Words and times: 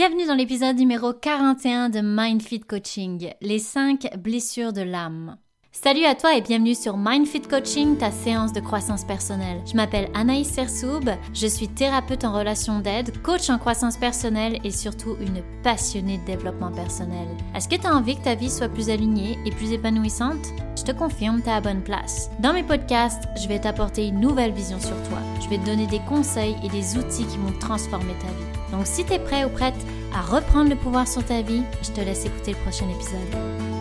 Bienvenue 0.00 0.26
dans 0.26 0.34
l'épisode 0.34 0.78
numéro 0.78 1.12
41 1.12 1.90
de 1.90 2.00
MindFit 2.00 2.60
Coaching, 2.60 3.34
les 3.42 3.58
5 3.58 4.16
blessures 4.16 4.72
de 4.72 4.80
l'âme. 4.80 5.36
Salut 5.72 6.06
à 6.06 6.14
toi 6.14 6.34
et 6.34 6.40
bienvenue 6.40 6.74
sur 6.74 6.96
MindFit 6.96 7.42
Coaching, 7.42 7.98
ta 7.98 8.10
séance 8.10 8.54
de 8.54 8.60
croissance 8.60 9.04
personnelle. 9.04 9.60
Je 9.70 9.76
m'appelle 9.76 10.08
Anaïs 10.14 10.48
Sersoub, 10.48 11.04
je 11.34 11.46
suis 11.46 11.68
thérapeute 11.68 12.24
en 12.24 12.32
relation 12.32 12.78
d'aide, 12.78 13.20
coach 13.20 13.50
en 13.50 13.58
croissance 13.58 13.98
personnelle 13.98 14.58
et 14.64 14.70
surtout 14.70 15.16
une 15.20 15.42
passionnée 15.62 16.16
de 16.16 16.24
développement 16.24 16.72
personnel. 16.72 17.28
Est-ce 17.54 17.68
que 17.68 17.76
tu 17.76 17.86
as 17.86 17.94
envie 17.94 18.16
que 18.16 18.24
ta 18.24 18.34
vie 18.34 18.50
soit 18.50 18.70
plus 18.70 18.88
alignée 18.88 19.36
et 19.44 19.50
plus 19.50 19.70
épanouissante? 19.70 20.46
Je 20.78 20.84
te 20.84 20.92
confirme, 20.92 21.42
tu 21.42 21.50
à 21.50 21.60
bonne 21.60 21.82
place. 21.82 22.30
Dans 22.38 22.54
mes 22.54 22.62
podcasts, 22.62 23.24
je 23.36 23.48
vais 23.48 23.60
t'apporter 23.60 24.06
une 24.06 24.20
nouvelle 24.20 24.52
vision 24.52 24.80
sur 24.80 24.96
toi. 25.10 25.18
Je 25.42 25.48
vais 25.50 25.58
te 25.58 25.66
donner 25.66 25.86
des 25.88 26.00
conseils 26.08 26.56
et 26.64 26.70
des 26.70 26.96
outils 26.96 27.26
qui 27.26 27.36
vont 27.36 27.52
transformer 27.60 28.14
ta 28.14 28.28
vie. 28.28 28.49
Donc 28.72 28.86
si 28.86 29.04
tu 29.04 29.12
es 29.12 29.18
prêt 29.18 29.44
ou 29.44 29.48
prête 29.48 29.74
à 30.14 30.20
reprendre 30.20 30.70
le 30.70 30.76
pouvoir 30.76 31.06
sur 31.06 31.24
ta 31.24 31.42
vie, 31.42 31.62
je 31.82 31.90
te 31.90 32.00
laisse 32.00 32.24
écouter 32.24 32.52
le 32.52 32.58
prochain 32.58 32.88
épisode. 32.88 33.79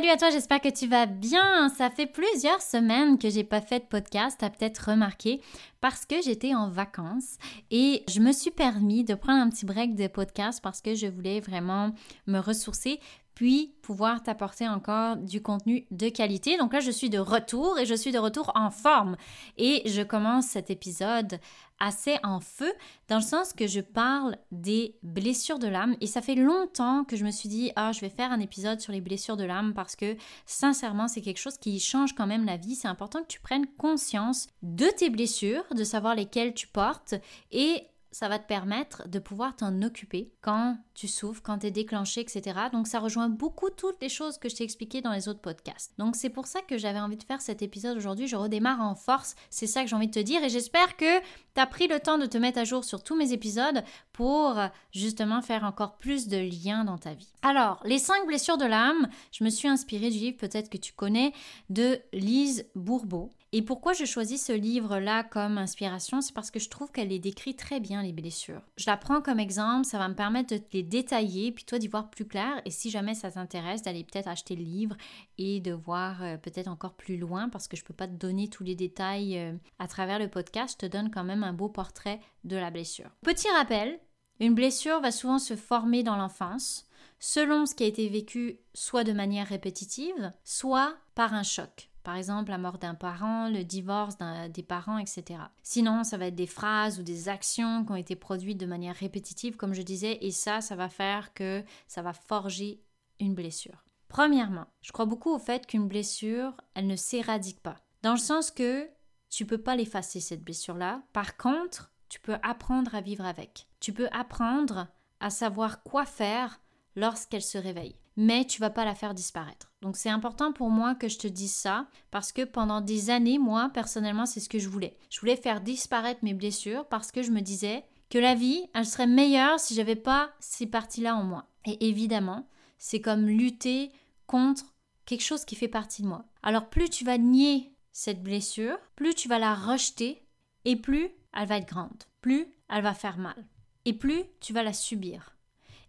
Salut 0.00 0.12
à 0.12 0.16
toi, 0.16 0.30
j'espère 0.30 0.62
que 0.62 0.70
tu 0.70 0.86
vas 0.86 1.04
bien. 1.04 1.68
Ça 1.68 1.90
fait 1.90 2.06
plusieurs 2.06 2.62
semaines 2.62 3.18
que 3.18 3.28
j'ai 3.28 3.44
pas 3.44 3.60
fait 3.60 3.80
de 3.80 3.84
podcast, 3.84 4.38
t'as 4.40 4.48
peut-être 4.48 4.92
remarqué, 4.92 5.42
parce 5.82 6.06
que 6.06 6.22
j'étais 6.22 6.54
en 6.54 6.70
vacances 6.70 7.36
et 7.70 8.02
je 8.08 8.20
me 8.20 8.32
suis 8.32 8.50
permis 8.50 9.04
de 9.04 9.12
prendre 9.12 9.42
un 9.42 9.50
petit 9.50 9.66
break 9.66 9.96
de 9.96 10.06
podcast 10.06 10.60
parce 10.62 10.80
que 10.80 10.94
je 10.94 11.06
voulais 11.06 11.40
vraiment 11.40 11.90
me 12.26 12.38
ressourcer 12.38 12.98
puis 13.34 13.74
pouvoir 13.82 14.22
t'apporter 14.22 14.68
encore 14.68 15.16
du 15.16 15.42
contenu 15.42 15.86
de 15.90 16.08
qualité. 16.08 16.56
Donc 16.56 16.72
là, 16.72 16.80
je 16.80 16.90
suis 16.90 17.10
de 17.10 17.18
retour 17.18 17.78
et 17.78 17.86
je 17.86 17.94
suis 17.94 18.12
de 18.12 18.18
retour 18.18 18.52
en 18.54 18.70
forme. 18.70 19.16
Et 19.56 19.82
je 19.86 20.02
commence 20.02 20.46
cet 20.46 20.70
épisode 20.70 21.40
assez 21.80 22.18
en 22.22 22.40
feu, 22.40 22.72
dans 23.08 23.16
le 23.16 23.22
sens 23.22 23.52
que 23.52 23.66
je 23.66 23.80
parle 23.80 24.36
des 24.52 24.96
blessures 25.02 25.58
de 25.58 25.66
l'âme. 25.66 25.96
Et 26.00 26.06
ça 26.06 26.22
fait 26.22 26.34
longtemps 26.34 27.04
que 27.04 27.16
je 27.16 27.24
me 27.24 27.30
suis 27.30 27.48
dit, 27.48 27.72
ah, 27.76 27.92
je 27.92 28.00
vais 28.00 28.10
faire 28.10 28.30
un 28.30 28.40
épisode 28.40 28.80
sur 28.80 28.92
les 28.92 29.00
blessures 29.00 29.36
de 29.36 29.44
l'âme 29.44 29.74
parce 29.74 29.96
que 29.96 30.16
sincèrement, 30.46 31.08
c'est 31.08 31.22
quelque 31.22 31.38
chose 31.38 31.58
qui 31.58 31.80
change 31.80 32.14
quand 32.14 32.26
même 32.26 32.44
la 32.44 32.56
vie. 32.56 32.74
C'est 32.74 32.88
important 32.88 33.22
que 33.22 33.28
tu 33.28 33.40
prennes 33.40 33.66
conscience 33.78 34.46
de 34.62 34.86
tes 34.96 35.10
blessures, 35.10 35.64
de 35.74 35.84
savoir 35.84 36.14
lesquelles 36.14 36.54
tu 36.54 36.68
portes 36.68 37.14
et 37.50 37.86
ça 38.12 38.28
va 38.28 38.38
te 38.38 38.46
permettre 38.46 39.08
de 39.08 39.18
pouvoir 39.18 39.54
t'en 39.56 39.82
occuper 39.82 40.32
quand 40.40 40.76
tu 41.00 41.08
souffres, 41.08 41.40
quand 41.42 41.60
tu 41.60 41.66
es 41.66 41.70
déclenché, 41.70 42.20
etc. 42.20 42.58
Donc 42.72 42.86
ça 42.86 43.00
rejoint 43.00 43.30
beaucoup 43.30 43.70
toutes 43.70 44.02
les 44.02 44.10
choses 44.10 44.36
que 44.36 44.50
je 44.50 44.56
t'ai 44.56 44.64
expliquées 44.64 45.00
dans 45.00 45.12
les 45.12 45.28
autres 45.28 45.40
podcasts. 45.40 45.94
Donc 45.96 46.14
c'est 46.14 46.28
pour 46.28 46.46
ça 46.46 46.60
que 46.60 46.76
j'avais 46.76 47.00
envie 47.00 47.16
de 47.16 47.22
faire 47.22 47.40
cet 47.40 47.62
épisode 47.62 47.96
aujourd'hui. 47.96 48.26
Je 48.26 48.36
redémarre 48.36 48.82
en 48.82 48.94
force, 48.94 49.34
c'est 49.48 49.66
ça 49.66 49.82
que 49.82 49.88
j'ai 49.88 49.96
envie 49.96 50.08
de 50.08 50.12
te 50.12 50.18
dire 50.18 50.44
et 50.44 50.50
j'espère 50.50 50.98
que 50.98 51.20
tu 51.20 51.60
as 51.60 51.66
pris 51.66 51.88
le 51.88 52.00
temps 52.00 52.18
de 52.18 52.26
te 52.26 52.36
mettre 52.36 52.58
à 52.58 52.64
jour 52.64 52.84
sur 52.84 53.02
tous 53.02 53.16
mes 53.16 53.32
épisodes 53.32 53.82
pour 54.12 54.58
justement 54.92 55.40
faire 55.40 55.64
encore 55.64 55.96
plus 55.96 56.28
de 56.28 56.36
liens 56.36 56.84
dans 56.84 56.98
ta 56.98 57.14
vie. 57.14 57.32
Alors, 57.40 57.80
les 57.86 57.98
cinq 57.98 58.26
blessures 58.26 58.58
de 58.58 58.66
l'âme, 58.66 59.08
je 59.32 59.42
me 59.42 59.48
suis 59.48 59.68
inspirée 59.68 60.10
du 60.10 60.18
livre 60.18 60.36
peut-être 60.36 60.68
que 60.68 60.76
tu 60.76 60.92
connais 60.92 61.32
de 61.70 61.98
Lise 62.12 62.66
Bourbeau. 62.74 63.30
Et 63.52 63.62
pourquoi 63.62 63.94
je 63.94 64.04
choisis 64.04 64.44
ce 64.44 64.52
livre-là 64.52 65.24
comme 65.24 65.58
inspiration? 65.58 66.20
C'est 66.20 66.32
parce 66.32 66.52
que 66.52 66.60
je 66.60 66.68
trouve 66.68 66.92
qu'elle 66.92 67.08
les 67.08 67.18
décrit 67.18 67.56
très 67.56 67.80
bien, 67.80 68.00
les 68.00 68.12
blessures. 68.12 68.62
Je 68.76 68.86
la 68.86 68.96
prends 68.96 69.20
comme 69.20 69.40
exemple, 69.40 69.86
ça 69.86 69.98
va 69.98 70.08
me 70.08 70.14
permettre 70.14 70.54
de 70.54 70.62
les 70.72 70.84
détailler, 70.90 71.52
puis 71.52 71.64
toi 71.64 71.78
d'y 71.78 71.88
voir 71.88 72.10
plus 72.10 72.26
clair. 72.26 72.60
Et 72.66 72.70
si 72.70 72.90
jamais 72.90 73.14
ça 73.14 73.30
t'intéresse, 73.30 73.82
d'aller 73.82 74.04
peut-être 74.04 74.28
acheter 74.28 74.56
le 74.56 74.64
livre 74.64 74.96
et 75.38 75.60
de 75.60 75.72
voir 75.72 76.22
euh, 76.22 76.36
peut-être 76.36 76.68
encore 76.68 76.94
plus 76.94 77.16
loin, 77.16 77.48
parce 77.48 77.68
que 77.68 77.76
je 77.76 77.82
ne 77.82 77.86
peux 77.86 77.94
pas 77.94 78.08
te 78.08 78.12
donner 78.12 78.48
tous 78.48 78.64
les 78.64 78.74
détails 78.74 79.38
euh, 79.38 79.54
à 79.78 79.88
travers 79.88 80.18
le 80.18 80.28
podcast, 80.28 80.76
je 80.80 80.86
te 80.86 80.90
donne 80.92 81.10
quand 81.10 81.24
même 81.24 81.44
un 81.44 81.54
beau 81.54 81.68
portrait 81.68 82.20
de 82.44 82.56
la 82.56 82.70
blessure. 82.70 83.10
Petit 83.22 83.48
rappel, 83.56 83.98
une 84.40 84.54
blessure 84.54 85.00
va 85.00 85.12
souvent 85.12 85.38
se 85.38 85.56
former 85.56 86.02
dans 86.02 86.16
l'enfance 86.16 86.86
selon 87.20 87.66
ce 87.66 87.74
qui 87.74 87.84
a 87.84 87.86
été 87.86 88.08
vécu 88.08 88.58
soit 88.74 89.04
de 89.04 89.12
manière 89.12 89.46
répétitive, 89.46 90.32
soit 90.42 90.96
par 91.14 91.34
un 91.34 91.42
choc. 91.42 91.89
Par 92.02 92.16
exemple, 92.16 92.50
la 92.50 92.58
mort 92.58 92.78
d'un 92.78 92.94
parent, 92.94 93.48
le 93.48 93.62
divorce 93.62 94.16
des 94.50 94.62
parents, 94.62 94.98
etc. 94.98 95.40
Sinon, 95.62 96.02
ça 96.02 96.16
va 96.16 96.26
être 96.26 96.34
des 96.34 96.46
phrases 96.46 96.98
ou 96.98 97.02
des 97.02 97.28
actions 97.28 97.84
qui 97.84 97.92
ont 97.92 97.96
été 97.96 98.16
produites 98.16 98.58
de 98.58 98.66
manière 98.66 98.96
répétitive, 98.96 99.56
comme 99.56 99.74
je 99.74 99.82
disais, 99.82 100.18
et 100.22 100.30
ça, 100.30 100.60
ça 100.60 100.76
va 100.76 100.88
faire 100.88 101.34
que 101.34 101.62
ça 101.86 102.02
va 102.02 102.12
forger 102.12 102.82
une 103.18 103.34
blessure. 103.34 103.84
Premièrement, 104.08 104.66
je 104.80 104.92
crois 104.92 105.04
beaucoup 105.04 105.30
au 105.30 105.38
fait 105.38 105.66
qu'une 105.66 105.88
blessure, 105.88 106.54
elle 106.74 106.86
ne 106.86 106.96
s'éradique 106.96 107.60
pas. 107.60 107.76
Dans 108.02 108.12
le 108.12 108.18
sens 108.18 108.50
que 108.50 108.88
tu 109.28 109.46
peux 109.46 109.58
pas 109.62 109.76
l'effacer, 109.76 110.20
cette 110.20 110.42
blessure-là. 110.42 111.02
Par 111.12 111.36
contre, 111.36 111.92
tu 112.08 112.18
peux 112.18 112.36
apprendre 112.42 112.94
à 112.94 113.00
vivre 113.00 113.24
avec. 113.24 113.68
Tu 113.78 113.92
peux 113.92 114.08
apprendre 114.10 114.88
à 115.20 115.30
savoir 115.30 115.84
quoi 115.84 116.04
faire 116.04 116.60
lorsqu'elle 116.96 117.42
se 117.42 117.58
réveille 117.58 117.99
mais 118.16 118.44
tu 118.44 118.60
vas 118.60 118.70
pas 118.70 118.84
la 118.84 118.94
faire 118.94 119.14
disparaître. 119.14 119.72
Donc 119.82 119.96
c'est 119.96 120.10
important 120.10 120.52
pour 120.52 120.70
moi 120.70 120.94
que 120.94 121.08
je 121.08 121.18
te 121.18 121.26
dise 121.26 121.54
ça 121.54 121.86
parce 122.10 122.32
que 122.32 122.42
pendant 122.42 122.80
des 122.80 123.10
années, 123.10 123.38
moi 123.38 123.70
personnellement, 123.72 124.26
c'est 124.26 124.40
ce 124.40 124.48
que 124.48 124.58
je 124.58 124.68
voulais. 124.68 124.96
Je 125.10 125.20
voulais 125.20 125.36
faire 125.36 125.60
disparaître 125.60 126.20
mes 126.22 126.34
blessures 126.34 126.86
parce 126.86 127.12
que 127.12 127.22
je 127.22 127.30
me 127.30 127.40
disais 127.40 127.84
que 128.10 128.18
la 128.18 128.34
vie, 128.34 128.66
elle 128.74 128.86
serait 128.86 129.06
meilleure 129.06 129.60
si 129.60 129.74
j'avais 129.74 129.96
pas 129.96 130.30
ces 130.40 130.66
parties-là 130.66 131.14
en 131.14 131.22
moi. 131.22 131.46
Et 131.64 131.88
évidemment, 131.88 132.48
c'est 132.78 133.00
comme 133.00 133.26
lutter 133.26 133.92
contre 134.26 134.64
quelque 135.06 135.24
chose 135.24 135.44
qui 135.44 135.56
fait 135.56 135.68
partie 135.68 136.02
de 136.02 136.08
moi. 136.08 136.24
Alors 136.42 136.68
plus 136.68 136.90
tu 136.90 137.04
vas 137.04 137.18
nier 137.18 137.72
cette 137.92 138.22
blessure, 138.22 138.78
plus 138.96 139.14
tu 139.14 139.28
vas 139.28 139.38
la 139.38 139.54
rejeter 139.54 140.26
et 140.64 140.76
plus 140.76 141.10
elle 141.32 141.48
va 141.48 141.58
être 141.58 141.68
grande, 141.68 142.04
plus 142.20 142.46
elle 142.68 142.82
va 142.82 142.94
faire 142.94 143.18
mal 143.18 143.46
et 143.84 143.92
plus 143.92 144.24
tu 144.40 144.52
vas 144.52 144.62
la 144.62 144.72
subir. 144.72 145.36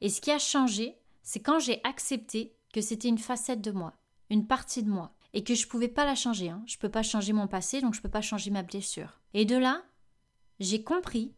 Et 0.01 0.09
ce 0.09 0.21
qui 0.21 0.31
a 0.31 0.39
changé, 0.39 0.97
c'est 1.23 1.41
quand 1.41 1.59
j'ai 1.59 1.81
accepté 1.83 2.55
que 2.73 2.81
c'était 2.81 3.07
une 3.07 3.17
facette 3.17 3.61
de 3.61 3.71
moi, 3.71 3.93
une 4.29 4.47
partie 4.47 4.83
de 4.83 4.89
moi, 4.89 5.13
et 5.33 5.43
que 5.43 5.55
je 5.55 5.65
ne 5.65 5.69
pouvais 5.69 5.87
pas 5.87 6.05
la 6.05 6.15
changer. 6.15 6.49
Hein. 6.49 6.63
Je 6.65 6.75
ne 6.75 6.79
peux 6.79 6.89
pas 6.89 7.03
changer 7.03 7.33
mon 7.33 7.47
passé, 7.47 7.81
donc 7.81 7.93
je 7.93 7.99
ne 7.99 8.03
peux 8.03 8.09
pas 8.09 8.21
changer 8.21 8.51
ma 8.51 8.63
blessure. 8.63 9.19
Et 9.33 9.45
de 9.45 9.55
là, 9.55 9.81
j'ai 10.59 10.83
compris 10.83 11.33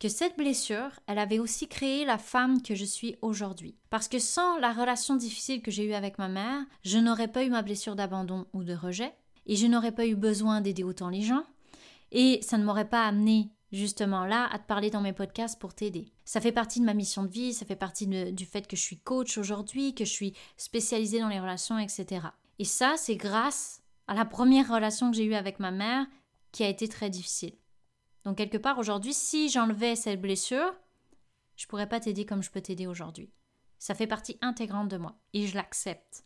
que 0.00 0.08
cette 0.08 0.36
blessure, 0.36 0.98
elle 1.06 1.18
avait 1.18 1.38
aussi 1.38 1.68
créé 1.68 2.04
la 2.04 2.18
femme 2.18 2.60
que 2.60 2.74
je 2.74 2.84
suis 2.84 3.16
aujourd'hui. 3.22 3.76
Parce 3.88 4.08
que 4.08 4.18
sans 4.18 4.58
la 4.58 4.72
relation 4.72 5.14
difficile 5.14 5.62
que 5.62 5.70
j'ai 5.70 5.84
eue 5.84 5.94
avec 5.94 6.18
ma 6.18 6.28
mère, 6.28 6.64
je 6.82 6.98
n'aurais 6.98 7.28
pas 7.28 7.44
eu 7.44 7.50
ma 7.50 7.62
blessure 7.62 7.94
d'abandon 7.94 8.46
ou 8.52 8.64
de 8.64 8.74
rejet, 8.74 9.14
et 9.46 9.54
je 9.54 9.66
n'aurais 9.66 9.92
pas 9.92 10.06
eu 10.06 10.16
besoin 10.16 10.60
d'aider 10.60 10.82
autant 10.82 11.08
les 11.08 11.22
gens, 11.22 11.44
et 12.10 12.40
ça 12.42 12.58
ne 12.58 12.64
m'aurait 12.64 12.88
pas 12.88 13.06
amené 13.06 13.52
justement 13.72 14.26
là 14.26 14.48
à 14.52 14.58
te 14.58 14.66
parler 14.66 14.90
dans 14.90 15.00
mes 15.00 15.12
podcasts 15.12 15.58
pour 15.58 15.74
t'aider. 15.74 16.12
Ça 16.24 16.40
fait 16.40 16.52
partie 16.52 16.80
de 16.80 16.84
ma 16.84 16.94
mission 16.94 17.24
de 17.24 17.30
vie, 17.30 17.54
ça 17.54 17.66
fait 17.66 17.76
partie 17.76 18.06
du 18.06 18.46
fait 18.46 18.66
que 18.66 18.76
je 18.76 18.82
suis 18.82 18.98
coach 18.98 19.38
aujourd'hui, 19.38 19.94
que 19.94 20.04
je 20.04 20.10
suis 20.10 20.34
spécialisée 20.56 21.20
dans 21.20 21.28
les 21.28 21.40
relations, 21.40 21.78
etc. 21.78 22.26
Et 22.58 22.64
ça, 22.64 22.94
c'est 22.96 23.16
grâce 23.16 23.82
à 24.06 24.14
la 24.14 24.24
première 24.24 24.68
relation 24.68 25.10
que 25.10 25.16
j'ai 25.16 25.24
eue 25.24 25.34
avec 25.34 25.58
ma 25.58 25.70
mère 25.70 26.06
qui 26.52 26.64
a 26.64 26.68
été 26.68 26.86
très 26.86 27.10
difficile. 27.10 27.54
Donc 28.24 28.36
quelque 28.36 28.58
part 28.58 28.78
aujourd'hui, 28.78 29.14
si 29.14 29.48
j'enlevais 29.48 29.96
cette 29.96 30.20
blessure, 30.20 30.74
je 31.56 31.66
pourrais 31.66 31.88
pas 31.88 32.00
t'aider 32.00 32.26
comme 32.26 32.42
je 32.42 32.50
peux 32.50 32.60
t'aider 32.60 32.86
aujourd'hui. 32.86 33.32
Ça 33.78 33.94
fait 33.94 34.06
partie 34.06 34.38
intégrante 34.42 34.88
de 34.88 34.96
moi 34.96 35.18
et 35.32 35.46
je 35.46 35.56
l'accepte. 35.56 36.24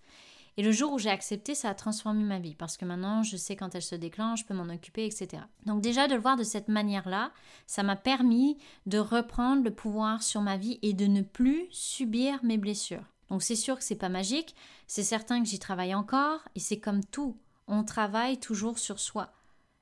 Et 0.58 0.62
le 0.62 0.72
jour 0.72 0.92
où 0.92 0.98
j'ai 0.98 1.10
accepté, 1.10 1.54
ça 1.54 1.68
a 1.68 1.74
transformé 1.74 2.24
ma 2.24 2.38
vie 2.38 2.54
parce 2.54 2.76
que 2.76 2.86
maintenant, 2.86 3.22
je 3.22 3.36
sais 3.36 3.56
quand 3.56 3.74
elle 3.74 3.82
se 3.82 3.94
déclenche, 3.94 4.40
je 4.40 4.44
peux 4.46 4.54
m'en 4.54 4.72
occuper, 4.72 5.04
etc. 5.04 5.42
Donc 5.66 5.82
déjà, 5.82 6.08
de 6.08 6.14
le 6.14 6.20
voir 6.20 6.36
de 6.36 6.44
cette 6.44 6.68
manière-là, 6.68 7.30
ça 7.66 7.82
m'a 7.82 7.96
permis 7.96 8.56
de 8.86 8.98
reprendre 8.98 9.62
le 9.62 9.74
pouvoir 9.74 10.22
sur 10.22 10.40
ma 10.40 10.56
vie 10.56 10.78
et 10.82 10.94
de 10.94 11.06
ne 11.06 11.20
plus 11.20 11.66
subir 11.70 12.42
mes 12.42 12.56
blessures. 12.56 13.04
Donc 13.28 13.42
c'est 13.42 13.56
sûr 13.56 13.76
que 13.76 13.84
c'est 13.84 13.96
pas 13.96 14.08
magique, 14.08 14.54
c'est 14.86 15.02
certain 15.02 15.42
que 15.42 15.48
j'y 15.48 15.58
travaille 15.58 15.94
encore 15.94 16.40
et 16.54 16.60
c'est 16.60 16.78
comme 16.78 17.04
tout, 17.04 17.36
on 17.66 17.84
travaille 17.84 18.38
toujours 18.38 18.78
sur 18.78 19.00
soi. 19.00 19.32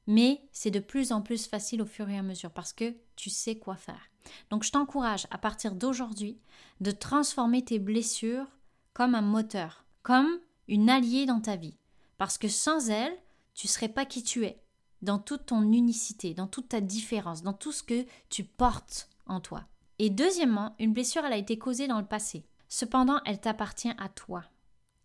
Mais 0.07 0.43
c'est 0.53 0.71
de 0.71 0.81
plus 0.81 1.13
en 1.13 1.23
plus 1.23 1.47
facile 1.47 1.83
au 1.83 1.87
fur 1.87 2.09
et 2.09 2.19
à 2.19 2.23
mesure 2.23 2.51
parce 2.51 2.73
que 2.73 2.95
tu 3.17 3.31
sais 3.31 3.57
quoi 3.57 3.77
faire. 3.77 4.11
Donc 4.51 4.65
je 4.65 4.73
t'encourage 4.73 5.27
à 5.31 5.39
partir 5.39 5.75
d'aujourd'hui 5.75 6.39
de 6.81 6.91
transformer 6.91 7.63
tes 7.65 7.79
blessures 7.79 8.47
comme 8.93 9.15
un 9.15 9.23
moteur, 9.23 9.85
comme 10.03 10.39
une 10.69 10.91
alliée 10.91 11.27
dans 11.27 11.41
ta 11.41 11.57
vie. 11.57 11.79
Parce 12.19 12.39
que 12.39 12.49
sans 12.49 12.91
elle, 12.91 13.17
tu 13.55 13.69
serais 13.69 13.89
pas 13.89 14.05
qui 14.05 14.23
tu 14.23 14.45
es, 14.45 14.63
dans 15.03 15.19
toute 15.19 15.47
ton 15.47 15.63
unicité, 15.73 16.35
dans 16.35 16.47
toute 16.47 16.69
ta 16.69 16.81
différence, 16.81 17.43
dans 17.43 17.53
tout 17.53 17.73
ce 17.73 17.83
que 17.83 18.07
tu 18.31 18.45
portes 18.45 19.09
en 19.27 19.41
toi. 19.41 19.65
Et 19.99 20.11
deuxièmement, 20.11 20.75
une 20.79 20.93
blessure, 20.93 21.25
elle 21.25 21.33
a 21.33 21.39
été 21.39 21.59
causée 21.59 21.87
dans 21.87 22.01
le 22.01 22.07
passé. 22.07 22.47
Cependant, 22.69 23.21
elle 23.25 23.41
t'appartient 23.41 23.93
à 23.99 24.09
toi. 24.09 24.45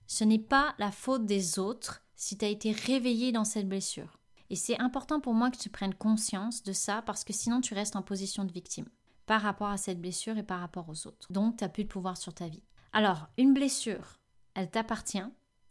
Ce 0.08 0.24
n'est 0.24 0.40
pas 0.40 0.74
la 0.80 0.92
faute 0.92 1.26
des 1.26 1.60
autres 1.60 2.02
si 2.16 2.38
tu 2.38 2.46
as 2.46 2.50
été 2.50 2.72
réveillé 2.72 3.32
dans 3.32 3.44
cette 3.44 3.70
blessure. 3.70 4.20
Et 4.50 4.56
c'est 4.56 4.80
important 4.82 5.20
pour 5.20 5.36
moi 5.36 5.52
que 5.52 5.58
tu 5.58 5.70
prennes 5.70 5.94
conscience 5.94 6.64
de 6.64 6.74
ça 6.74 7.04
parce 7.04 7.24
que 7.24 7.34
sinon 7.34 7.62
tu 7.62 7.76
restes 7.76 7.96
en 7.96 8.02
position 8.02 8.44
de 8.44 8.52
victime 8.52 8.90
par 9.28 9.42
rapport 9.42 9.70
à 9.70 9.78
cette 9.78 10.02
blessure 10.02 10.38
et 10.40 10.44
par 10.44 10.60
rapport 10.60 10.90
aux 10.90 11.06
autres. 11.06 11.32
Donc 11.32 11.58
tu 11.58 11.64
n'as 11.64 11.70
plus 11.70 11.84
de 11.84 11.90
pouvoir 11.90 12.18
sur 12.18 12.34
ta 12.34 12.48
vie. 12.48 12.64
Alors, 12.92 13.28
une 13.38 13.54
blessure, 13.54 14.20
elle 14.56 14.72
t'appartient 14.72 15.22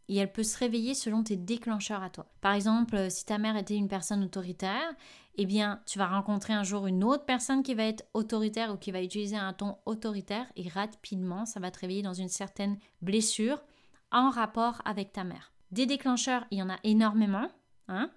et 0.08 0.16
elle 0.16 0.32
peut 0.32 0.42
se 0.42 0.58
réveiller 0.58 0.94
selon 0.94 1.22
tes 1.22 1.36
déclencheurs 1.36 2.02
à 2.02 2.10
toi. 2.10 2.26
Par 2.40 2.54
exemple, 2.54 2.96
euh, 2.96 3.10
si 3.10 3.24
ta 3.24 3.38
mère 3.38 3.56
était 3.56 3.76
une 3.76 3.88
personne 3.88 4.24
autoritaire, 4.24 4.94
eh 5.36 5.46
bien, 5.46 5.80
tu 5.86 5.98
vas 5.98 6.08
rencontrer 6.08 6.52
un 6.52 6.64
jour 6.64 6.86
une 6.86 7.04
autre 7.04 7.24
personne 7.24 7.62
qui 7.62 7.74
va 7.74 7.84
être 7.84 8.04
autoritaire 8.14 8.72
ou 8.72 8.76
qui 8.76 8.90
va 8.90 9.02
utiliser 9.02 9.36
un 9.36 9.52
ton 9.52 9.76
autoritaire 9.86 10.46
et 10.56 10.68
rapidement, 10.68 11.46
ça 11.46 11.60
va 11.60 11.70
te 11.70 11.78
réveiller 11.78 12.02
dans 12.02 12.14
une 12.14 12.28
certaine 12.28 12.78
blessure 13.02 13.62
en 14.10 14.30
rapport 14.30 14.82
avec 14.84 15.12
ta 15.12 15.22
mère. 15.22 15.52
Des 15.70 15.86
déclencheurs, 15.86 16.44
il 16.50 16.58
y 16.58 16.62
en 16.62 16.70
a 16.70 16.78
énormément, 16.82 17.48
hein, 17.88 18.10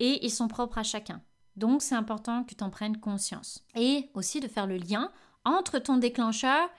et 0.00 0.24
ils 0.24 0.30
sont 0.30 0.48
propres 0.48 0.78
à 0.78 0.82
chacun. 0.82 1.20
Donc, 1.56 1.82
c'est 1.82 1.94
important 1.94 2.44
que 2.44 2.54
tu 2.54 2.64
en 2.64 2.70
prennes 2.70 2.98
conscience. 2.98 3.64
Et 3.74 4.08
aussi 4.14 4.40
de 4.40 4.48
faire 4.48 4.66
le 4.66 4.76
lien 4.76 5.10
entre 5.44 5.78
ton 5.78 5.98
déclencheur 5.98 6.70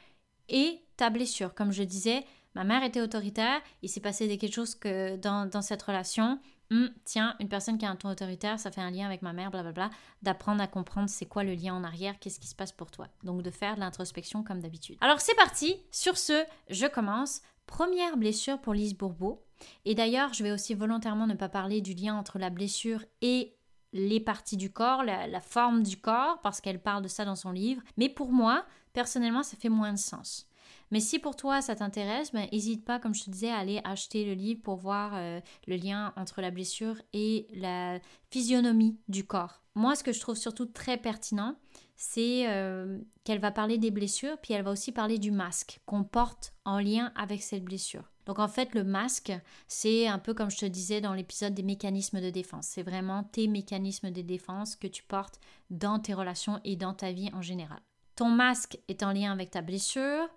et 0.50 0.80
ta 0.98 1.10
blessure. 1.10 1.54
Comme 1.54 1.72
je 1.72 1.84
disais, 1.84 2.26
ma 2.56 2.64
mère 2.64 2.84
était 2.84 3.02
autoritaire, 3.02 3.62
il 3.82 3.90
s'est 3.90 4.00
passé 4.00 4.28
quelque 4.38 4.54
chose 4.54 4.76
que 4.76 5.16
dans, 5.18 5.62
cette 5.62 5.82
relation. 5.82 6.40
Hum, 6.72 6.90
tiens, 7.04 7.36
une 7.40 7.50
personne 7.50 7.78
qui 7.78 7.86
a 7.86 7.90
un 7.90 7.96
ton 7.96 8.10
autoritaire, 8.10 8.60
ça 8.60 8.72
fait 8.72 8.82
un 8.82 8.90
lien 8.90 9.06
avec 9.06 9.22
ma 9.22 9.34
mère, 9.34 9.52
blablabla. 9.52 9.90
D'apprendre 10.22 10.62
à 10.62 10.68
comprendre 10.68 11.10
c'est 11.10 11.26
quoi 11.26 11.44
le 11.44 11.54
lien 11.54 11.74
en 11.74 11.84
arrière, 11.84 12.18
qu'est-ce 12.20 12.40
qui 12.40 12.48
se 12.48 12.56
passe 12.56 12.72
pour 12.72 12.90
toi. 12.92 13.08
Donc 13.24 13.42
de 13.42 13.52
faire 13.52 13.76
de 13.76 13.82
l'introspection 13.82 14.44
comme 14.44 14.62
d'habitude. 14.62 14.98
Alors 15.02 15.20
c'est 15.20 15.36
parti, 15.36 15.78
sur 15.92 16.18
ce, 16.18 16.44
je 16.70 16.88
commence. 16.88 17.42
Première 17.66 18.18
blessure 18.18 18.60
pour 18.60 18.74
Lise 18.74 18.96
Bourbeau. 18.96 19.44
Et 19.86 19.96
d'ailleurs, 19.96 20.34
je 20.34 20.44
vais 20.44 20.52
aussi 20.52 20.74
volontairement 20.74 21.28
ne 21.28 21.36
pas 21.36 21.50
parler 21.50 21.82
du 21.82 21.94
lien 21.94 22.16
entre 22.16 22.38
la 22.38 22.50
blessure 22.50 23.04
et 23.22 23.56
les 23.94 24.20
parties 24.20 24.58
du 24.58 24.72
corps, 24.72 25.04
la 25.04 25.42
forme 25.42 25.84
du 25.84 25.98
corps, 25.98 26.42
parce 26.42 26.60
qu'elle 26.60 26.82
parle 26.82 27.04
de 27.04 27.08
ça 27.08 27.26
dans 27.26 27.36
son 27.36 27.52
livre. 27.52 27.82
Mais 27.96 28.10
pour 28.10 28.32
moi, 28.32 28.66
personnellement, 28.92 29.44
ça 29.44 29.56
fait 29.56 29.70
moins 29.70 29.94
de 29.94 30.00
sens. 30.00 30.48
Mais 30.94 31.00
si 31.00 31.18
pour 31.18 31.36
toi 31.36 31.60
ça 31.64 31.76
t'intéresse, 31.76 32.34
n'hésite 32.34 32.82
ben, 32.82 32.86
pas, 32.86 33.00
comme 33.00 33.16
je 33.16 33.24
te 33.24 33.32
disais, 33.32 33.50
à 33.50 33.58
aller 33.58 33.82
acheter 33.84 34.26
le 34.26 34.34
livre 34.34 34.62
pour 34.62 34.76
voir 34.76 35.14
euh, 35.16 35.42
le 35.66 35.76
lien 35.76 36.14
entre 36.16 36.40
la 36.40 36.52
blessure 36.52 37.02
et 37.14 37.48
la 37.56 38.00
physionomie 38.30 39.00
du 39.08 39.26
corps. 39.26 39.64
Moi, 39.74 39.96
ce 39.96 40.04
que 40.04 40.12
je 40.12 40.20
trouve 40.20 40.36
surtout 40.36 40.68
très 40.68 40.98
pertinent, 40.98 41.56
c'est 41.96 42.48
euh, 42.48 43.00
qu'elle 43.24 43.40
va 43.40 43.50
parler 43.50 43.80
des 43.80 43.90
blessures, 43.90 44.38
puis 44.38 44.54
elle 44.54 44.64
va 44.64 44.70
aussi 44.70 44.92
parler 44.92 45.18
du 45.18 45.32
masque 45.32 45.80
qu'on 45.88 46.04
porte 46.04 46.54
en 46.64 46.78
lien 46.78 47.12
avec 47.16 47.42
cette 47.42 47.64
blessure. 47.64 48.12
Donc 48.28 48.38
en 48.38 48.48
fait, 48.48 48.76
le 48.76 48.84
masque, 48.84 49.34
c'est 49.68 50.06
un 50.06 50.20
peu 50.20 50.36
comme 50.36 50.52
je 50.52 50.58
te 50.58 50.66
disais 50.68 51.02
dans 51.02 51.16
l'épisode 51.16 51.56
des 51.56 51.64
mécanismes 51.64 52.22
de 52.22 52.30
défense. 52.30 52.68
C'est 52.68 52.84
vraiment 52.84 53.24
tes 53.24 53.48
mécanismes 53.48 54.12
de 54.12 54.22
défense 54.22 54.76
que 54.76 54.86
tu 54.86 55.02
portes 55.02 55.40
dans 55.72 55.98
tes 55.98 56.14
relations 56.14 56.62
et 56.64 56.76
dans 56.76 56.94
ta 56.94 57.12
vie 57.12 57.32
en 57.34 57.42
général. 57.42 57.80
Ton 58.16 58.30
masque 58.30 58.78
est 58.90 59.02
en 59.02 59.12
lien 59.12 59.32
avec 59.32 59.50
ta 59.50 59.64
blessure, 59.64 60.30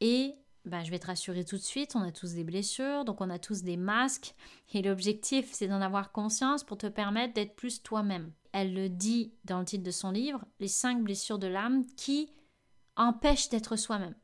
et 0.00 0.34
ben, 0.64 0.82
je 0.82 0.90
vais 0.90 0.98
te 0.98 1.06
rassurer 1.06 1.44
tout 1.44 1.56
de 1.56 1.62
suite, 1.62 1.94
on 1.94 2.00
a 2.00 2.10
tous 2.10 2.32
des 2.32 2.44
blessures, 2.44 3.04
donc 3.04 3.20
on 3.20 3.28
a 3.28 3.38
tous 3.38 3.62
des 3.62 3.76
masques. 3.76 4.34
Et 4.72 4.80
l'objectif, 4.80 5.50
c'est 5.52 5.68
d'en 5.68 5.82
avoir 5.82 6.10
conscience 6.10 6.64
pour 6.64 6.78
te 6.78 6.86
permettre 6.86 7.34
d'être 7.34 7.54
plus 7.54 7.82
toi-même. 7.82 8.32
Elle 8.52 8.72
le 8.72 8.88
dit 8.88 9.34
dans 9.44 9.58
le 9.58 9.64
titre 9.66 9.84
de 9.84 9.90
son 9.90 10.10
livre, 10.10 10.44
les 10.60 10.68
cinq 10.68 11.02
blessures 11.02 11.38
de 11.38 11.48
l'âme 11.48 11.84
qui 11.96 12.30
empêchent 12.96 13.50
d'être 13.50 13.76
soi-même. 13.76 14.14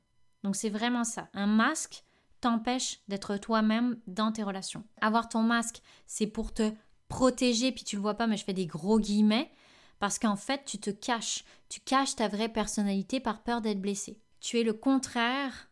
Donc 0.43 0.57
c'est 0.57 0.71
vraiment 0.71 1.05
ça. 1.05 1.29
Un 1.35 1.47
masque 1.47 2.05
t'empêche 2.41 3.01
d'être 3.09 3.37
toi-même 3.37 3.99
dans 4.07 4.33
tes 4.33 4.43
relations. 4.43 4.85
Avoir 5.03 5.29
ton 5.29 5.43
masque, 5.43 5.83
c'est 6.07 6.27
pour 6.27 6.55
te 6.55 6.73
protéger, 7.09 7.73
puis 7.73 7.85
tu 7.85 7.97
le 7.97 8.03
vois 8.03 8.15
pas, 8.15 8.27
mais 8.27 8.39
je 8.39 8.45
fais 8.45 8.55
des 8.55 8.67
gros 8.67 8.99
guillemets, 8.99 9.51
parce 9.99 10.19
qu'en 10.19 10.37
fait, 10.37 10.65
tu 10.65 10.79
te 10.79 10.89
caches. 10.89 11.45
Tu 11.69 11.81
caches 11.81 12.17
ta 12.17 12.29
vraie 12.29 12.49
personnalité 12.49 13.21
par 13.21 13.43
peur 13.43 13.61
d'être 13.61 13.81
blessé. 13.81 14.19
Tu 14.41 14.59
es 14.59 14.63
le 14.63 14.73
contraire 14.73 15.71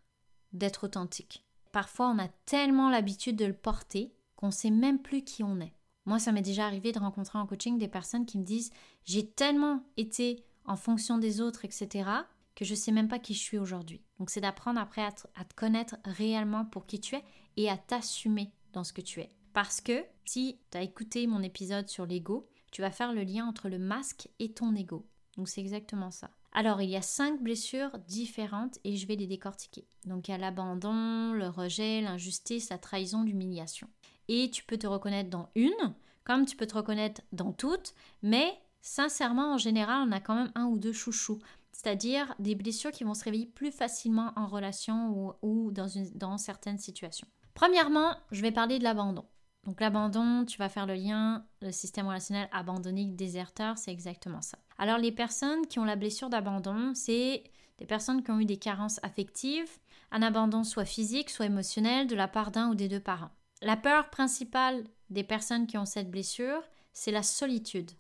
d'être 0.53 0.85
authentique. 0.85 1.45
Parfois, 1.73 2.11
on 2.11 2.19
a 2.19 2.29
tellement 2.47 2.91
l'habitude 2.91 3.37
de 3.37 3.47
le 3.47 3.55
porter 3.55 4.13
qu'on 4.37 4.51
sait 4.51 4.71
même 4.71 5.01
plus 5.01 5.23
qui 5.23 5.43
on 5.43 5.61
est. 5.61 5.75
Moi, 6.05 6.19
ça 6.19 6.33
m'est 6.33 6.43
déjà 6.43 6.67
arrivé 6.67 6.93
de 6.93 6.99
rencontrer 6.99 7.39
en 7.39 7.47
coaching 7.47 7.79
des 7.79 7.89
personnes 7.89 8.25
qui 8.25 8.39
me 8.39 8.45
disent 8.45 8.71
j'ai 9.05 9.29
tellement 9.29 9.83
été 9.97 10.45
en 10.65 10.77
fonction 10.77 11.19
des 11.19 11.41
autres, 11.41 11.65
etc., 11.65 12.09
que 12.55 12.65
je 12.65 12.73
ne 12.73 12.77
sais 12.77 12.93
même 12.93 13.09
pas 13.09 13.19
qui 13.19 13.35
je 13.35 13.41
suis 13.41 13.59
aujourd'hui. 13.59 14.03
Donc, 14.19 14.31
c'est 14.31 14.41
d'apprendre 14.41 14.81
après 14.81 15.03
à 15.03 15.13
te, 15.13 15.27
à 15.35 15.45
te 15.45 15.55
connaître 15.55 15.97
réellement 16.05 16.65
pour 16.65 16.87
qui 16.87 17.01
tu 17.01 17.15
es 17.15 17.25
et 17.57 17.71
à 17.71 17.77
t'assumer 17.77 18.53
dans 18.73 18.85
ce 18.85 18.93
que 18.93 19.01
tu 19.01 19.21
es. 19.21 19.31
Parce 19.53 19.81
que 19.81 20.05
si 20.25 20.59
tu 20.71 20.79
as 20.79 20.83
écouté 20.83 21.27
mon 21.27 21.43
épisode 21.43 21.89
sur 21.89 22.05
l'ego, 22.05 22.49
tu 22.73 22.83
vas 22.83 22.91
faire 22.91 23.13
le 23.13 23.23
lien 23.23 23.47
entre 23.47 23.69
le 23.69 23.79
masque 23.79 24.29
et 24.39 24.53
ton 24.53 24.75
ego. 24.75 25.07
Donc, 25.37 25.49
c'est 25.49 25.61
exactement 25.61 26.11
ça. 26.11 26.31
Alors, 26.53 26.81
il 26.81 26.91
y 26.91 26.97
a 26.97 27.03
cinq 27.03 27.43
blessures 27.43 27.99
différentes 28.09 28.79
et 28.85 28.97
je 28.97 29.07
vais 29.07 29.17
les 29.17 29.27
décortiquer. 29.27 29.87
Donc, 30.07 30.29
il 30.29 30.33
y 30.33 30.35
a 30.35 30.39
l'abandon, 30.39 31.33
le 31.33 31.49
rejet, 31.49 32.01
l'injustice, 32.01 32.71
la 32.71 32.79
trahison, 32.79 33.23
l'humiliation. 33.23 33.89
Et 34.29 34.51
tu 34.51 34.65
peux 34.65 34.79
te 34.79 34.87
reconnaître 34.87 35.31
dans 35.31 35.51
une, 35.55 35.95
comme 36.25 36.47
tu 36.47 36.57
peux 36.57 36.67
te 36.67 36.75
reconnaître 36.75 37.23
dans 37.33 37.53
toutes, 37.53 37.95
mais 38.23 38.59
sincèrement, 38.81 39.55
en 39.55 39.59
général, 39.59 40.07
on 40.09 40.13
a 40.13 40.21
quand 40.21 40.35
même 40.35 40.53
un 40.55 40.67
ou 40.67 40.79
deux 40.79 40.93
chouchous. 40.93 41.39
C'est-à-dire 41.73 42.35
des 42.39 42.55
blessures 42.55 42.91
qui 42.91 43.05
vont 43.05 43.15
se 43.15 43.25
réveiller 43.25 43.47
plus 43.47 43.71
facilement 43.71 44.33
en 44.35 44.47
relation 44.47 45.37
ou, 45.43 45.71
dans, 45.71 45.87
dans 46.15 46.39
certaines 46.39 46.79
situations. 46.79 47.29
Premièrement, 47.55 48.17
je 48.33 48.43
vais 48.43 48.53
parler 48.53 48.79
de 48.79 48.85
l'abandon. 48.85 49.25
Donc 49.69 49.83
l'abandon, 49.83 50.47
tu 50.47 50.57
vas 50.57 50.71
faire 50.71 50.87
le 50.87 50.95
lien, 50.95 51.45
le 51.61 51.73
système 51.73 52.07
relationnel 52.07 52.49
abandonné, 52.53 53.05
déserteur, 53.05 53.77
c'est 53.77 53.93
exactement 53.93 54.41
ça. 54.41 54.57
Alors 54.79 54.97
les 54.97 55.13
personnes 55.13 55.67
qui 55.67 55.79
ont 55.79 55.85
la 55.85 55.95
blessure 55.95 56.31
d'abandon, 56.31 56.93
c'est 56.95 57.45
des 57.77 57.85
personnes 57.85 58.23
qui 58.23 58.31
ont 58.31 58.41
eu 58.41 58.47
des 58.47 58.57
carences 58.57 58.99
affectives, 59.03 59.69
un 60.11 60.23
abandon 60.23 60.65
soit 60.65 60.87
physique, 60.87 61.29
soit 61.29 61.45
émotionnel 61.45 62.07
de 62.07 62.17
la 62.17 62.29
part 62.29 62.51
d'un 62.51 62.71
ou 62.71 62.75
des 62.75 62.89
deux 62.89 62.99
parents. 62.99 63.29
La 63.61 63.77
peur 63.77 64.09
principale 64.09 64.85
des 65.11 65.23
personnes 65.23 65.67
qui 65.67 65.77
ont 65.77 65.85
cette 65.85 66.11
blessure, 66.11 66.63
c'est 66.95 67.13
la 67.13 67.23
solitude. 67.23 67.91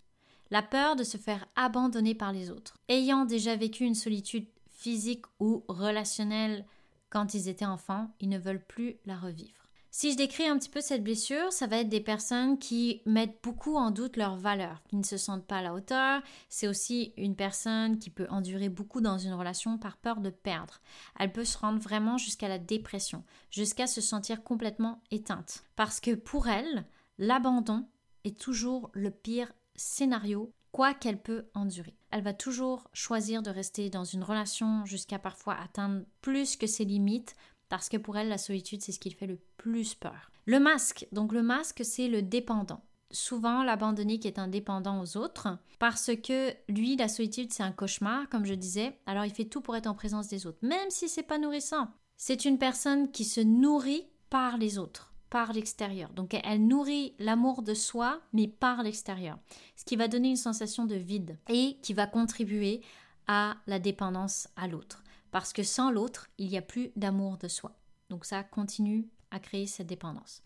La 0.50 0.62
peur 0.62 0.97
de 0.97 1.05
se 1.05 1.19
faire 1.19 1.44
abandonner 1.55 2.14
par 2.14 2.32
les 2.32 2.50
autres. 2.50 2.79
Ayant 2.88 3.26
déjà 3.26 3.56
vécu 3.56 3.85
une 3.85 3.94
solitude 3.94 4.49
physique 4.71 5.26
ou 5.38 5.67
relationnelle 5.69 6.64
quand 7.11 7.35
ils 7.35 7.47
étaient 7.49 7.67
enfants, 7.67 8.09
ils 8.21 8.31
ne 8.31 8.38
veulent 8.38 8.64
plus 8.64 8.97
la 9.05 9.19
revivre. 9.19 9.57
Si 10.00 10.12
je 10.12 10.17
décris 10.17 10.47
un 10.47 10.56
petit 10.56 10.69
peu 10.69 10.81
cette 10.81 11.03
blessure, 11.03 11.53
ça 11.53 11.67
va 11.67 11.79
être 11.79 11.89
des 11.89 12.00
personnes 12.00 12.61
qui 12.61 13.03
mettent 13.05 13.43
beaucoup 13.43 13.75
en 13.75 13.91
doute 13.91 14.17
leurs 14.17 14.37
valeurs, 14.37 14.81
qui 14.89 14.95
ne 14.95 15.03
se 15.03 15.17
sentent 15.17 15.45
pas 15.45 15.56
à 15.56 15.62
la 15.62 15.75
hauteur. 15.75 16.23
C'est 16.49 16.69
aussi 16.69 17.12
une 17.17 17.35
personne 17.35 17.99
qui 17.99 18.09
peut 18.09 18.29
endurer 18.31 18.69
beaucoup 18.69 19.00
dans 19.00 19.19
une 19.19 19.35
relation 19.35 19.76
par 19.76 19.97
peur 19.97 20.21
de 20.21 20.31
perdre. 20.31 20.78
Elle 21.19 21.33
peut 21.33 21.45
se 21.45 21.59
rendre 21.59 21.81
vraiment 21.81 22.17
jusqu'à 22.17 22.47
la 22.47 22.61
dépression, 22.61 23.25
jusqu'à 23.50 23.88
se 23.88 24.00
sentir 24.00 24.45
complètement 24.45 25.02
éteinte. 25.11 25.64
Parce 25.75 25.99
que 25.99 26.14
pour 26.14 26.47
elle, 26.47 26.87
l'abandon 27.19 27.85
est 28.23 28.38
toujours 28.38 28.90
le 28.93 29.11
pire 29.11 29.52
scénario, 29.75 30.55
quoi 30.71 30.95
qu'elle 30.95 31.21
peut 31.21 31.49
endurer. 31.55 31.99
Elle 32.12 32.23
va 32.23 32.35
toujours 32.35 32.88
choisir 32.93 33.43
de 33.43 33.50
rester 33.50 33.90
dans 33.90 34.05
une 34.05 34.23
relation 34.23 34.85
jusqu'à 34.85 35.19
parfois 35.19 35.57
atteindre 35.57 36.05
plus 36.21 36.55
que 36.55 36.69
ses 36.69 36.85
limites 36.85 37.35
parce 37.68 37.88
que 37.88 37.96
pour 37.96 38.16
elle, 38.16 38.28
la 38.28 38.38
solitude, 38.38 38.82
c'est 38.82 38.92
ce 38.92 39.00
qui 39.00 39.10
fait 39.10 39.26
le 39.26 39.38
plus 39.56 39.94
peur. 39.94 40.30
Le 40.46 40.60
masque, 40.60 41.06
donc 41.12 41.32
le 41.32 41.42
masque, 41.42 41.82
c'est 41.84 42.08
le 42.08 42.22
dépendant. 42.22 42.82
Souvent, 43.10 43.62
l'abandonné 43.62 44.18
qui 44.18 44.28
est 44.28 44.38
indépendant 44.38 45.00
aux 45.00 45.16
autres, 45.16 45.58
parce 45.78 46.10
que 46.22 46.52
lui, 46.68 46.96
la 46.96 47.08
solitude, 47.08 47.52
c'est 47.52 47.62
un 47.62 47.72
cauchemar, 47.72 48.28
comme 48.28 48.44
je 48.44 48.54
disais, 48.54 48.98
alors 49.06 49.25
il 49.25 49.32
fait 49.32 49.46
tout 49.46 49.60
pour 49.60 49.76
être 49.76 49.87
en 49.87 49.94
présence 49.94 50.28
des 50.28 50.46
autres, 50.46 50.58
même 50.62 50.90
si 50.90 51.08
c'est 51.08 51.22
pas 51.22 51.38
nourrissant. 51.38 51.88
C'est 52.16 52.44
une 52.44 52.58
personne 52.58 53.10
qui 53.10 53.25
se 53.25 53.40
nourrit 53.40 54.06
par 54.28 54.58
les 54.58 54.78
autres, 54.78 55.12
par 55.30 55.52
l'extérieur. 55.52 56.10
Donc 56.10 56.34
elle 56.34 56.66
nourrit 56.66 57.14
l'amour 57.18 57.62
de 57.62 57.75
soi, 57.75 58.20
mais 58.32 58.48
par 58.48 58.82
l'extérieur. 58.82 59.38
Ce 59.76 59.84
qui 59.84 59.96
va 59.96 60.08
donner 60.08 60.30
une 60.30 60.37
sensation 60.37 60.84
de 60.84 60.96
vide 60.96 61.38
et 61.48 61.78
qui 61.82 61.94
va 61.94 62.06
contribuer 62.06 62.82
à 63.26 63.56
la 63.66 63.78
dépendance 63.78 64.48
à 64.56 64.66
l'autre 64.66 65.02
parce 65.30 65.52
que 65.52 65.62
sans 65.62 65.90
l'autre, 65.90 66.28
il 66.38 66.49
n'y 66.49 66.58
a 66.58 66.62
plus 66.62 66.90
d'amour 66.97 67.38
de 67.38 67.49
soi. 67.49 67.78
Donc 68.11 68.25
ça 68.25 68.42
continue 68.42 69.08
à 69.30 69.38
créer 69.38 69.66
cette 69.66 69.87
dépendance. 69.87 70.42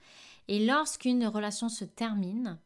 Et 0.48 0.64
lorsqu'une 0.64 1.26
relation 1.26 1.68
se 1.68 1.84
termine, 1.84 2.58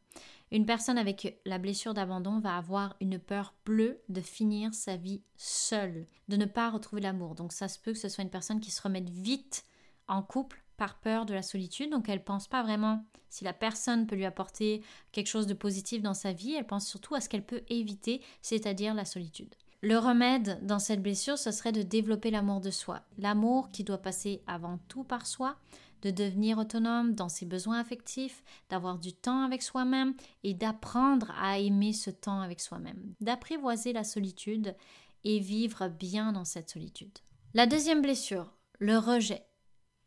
une 0.51 0.67
personne 0.67 0.99
avec 0.99 1.41
la 1.45 1.59
blessure 1.59 1.93
d'abandon 1.93 2.39
va 2.39 2.57
avoir 2.57 2.97
une 3.01 3.19
peur 3.19 3.55
bleue 3.65 4.01
de 4.09 4.21
finir 4.21 4.73
sa 4.73 4.97
vie 4.97 5.23
seule, 5.37 6.07
de 6.29 6.37
ne 6.37 6.45
pas 6.45 6.71
retrouver 6.71 7.03
l'amour. 7.03 7.35
Donc 7.35 7.53
ça 7.53 7.69
se 7.69 7.79
peut 7.79 7.93
que 7.93 7.99
ce 7.99 8.09
soit 8.09 8.25
une 8.25 8.31
personne 8.31 8.61
qui 8.61 8.71
se 8.71 8.81
remette 8.81 9.11
vite 9.11 9.65
en 10.09 10.23
couple 10.23 10.63
par 10.77 11.01
peur 11.01 11.27
de 11.27 11.35
la 11.35 11.43
solitude. 11.43 11.91
Donc 11.91 12.09
elle 12.09 12.19
ne 12.19 12.25
pense 12.25 12.49
pas 12.49 12.63
vraiment 12.63 13.05
si 13.29 13.45
la 13.45 13.53
personne 13.53 14.07
peut 14.07 14.17
lui 14.17 14.25
apporter 14.25 14.83
quelque 15.13 15.27
chose 15.27 15.47
de 15.47 15.55
positif 15.55 16.01
dans 16.01 16.15
sa 16.15 16.33
vie, 16.33 16.55
elle 16.55 16.67
pense 16.67 16.87
surtout 16.87 17.15
à 17.15 17.21
ce 17.21 17.29
qu'elle 17.29 17.45
peut 17.45 17.63
éviter, 17.69 18.23
c'est-à-dire 18.41 18.95
la 18.95 19.05
solitude. 19.05 19.55
Le 19.87 19.99
remède 19.99 20.59
dans 20.67 20.81
cette 20.81 21.01
blessure, 21.01 21.39
ce 21.39 21.53
serait 21.53 21.71
de 21.71 21.83
développer 21.83 22.33
l'amour 22.33 22.61
de 22.61 22.73
soi. 22.73 23.03
L'amour 23.19 23.71
qui 23.71 23.85
doit 23.85 24.03
passer 24.03 24.43
avant 24.49 24.79
tout 24.89 25.05
par 25.05 25.29
soi, 25.29 25.55
de 26.03 26.11
devenir 26.11 26.59
autonome 26.59 27.15
dans 27.15 27.29
ses 27.29 27.47
besoins 27.47 27.79
affectifs, 27.79 28.43
d'avoir 28.69 28.99
du 28.99 29.13
temps 29.13 29.45
avec 29.45 29.63
soi-même 29.63 30.15
et 30.43 30.55
d'apprendre 30.55 31.33
à 31.41 31.61
aimer 31.61 31.93
ce 31.93 32.11
temps 32.11 32.41
avec 32.41 32.61
soi-même, 32.61 33.15
d'apprivoiser 33.21 33.93
la 33.93 34.03
solitude 34.03 34.75
et 35.23 35.39
vivre 35.39 35.87
bien 35.87 36.33
dans 36.33 36.45
cette 36.45 36.71
solitude. 36.71 37.17
La 37.55 37.69
deuxième 37.69 38.03
blessure, 38.03 38.57
le 38.81 38.99
rejet. 38.99 39.47